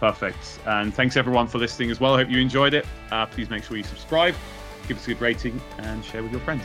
Perfect. 0.00 0.58
And 0.66 0.92
thanks 0.92 1.16
everyone 1.16 1.46
for 1.46 1.58
listening 1.58 1.90
as 1.90 2.00
well. 2.00 2.14
I 2.14 2.18
hope 2.18 2.30
you 2.30 2.40
enjoyed 2.40 2.74
it. 2.74 2.86
Uh, 3.12 3.26
please 3.26 3.48
make 3.50 3.62
sure 3.62 3.76
you 3.76 3.84
subscribe, 3.84 4.34
give 4.88 4.96
us 4.96 5.04
a 5.04 5.08
good 5.08 5.20
rating, 5.20 5.60
and 5.78 6.04
share 6.04 6.22
with 6.22 6.32
your 6.32 6.40
friends. 6.40 6.64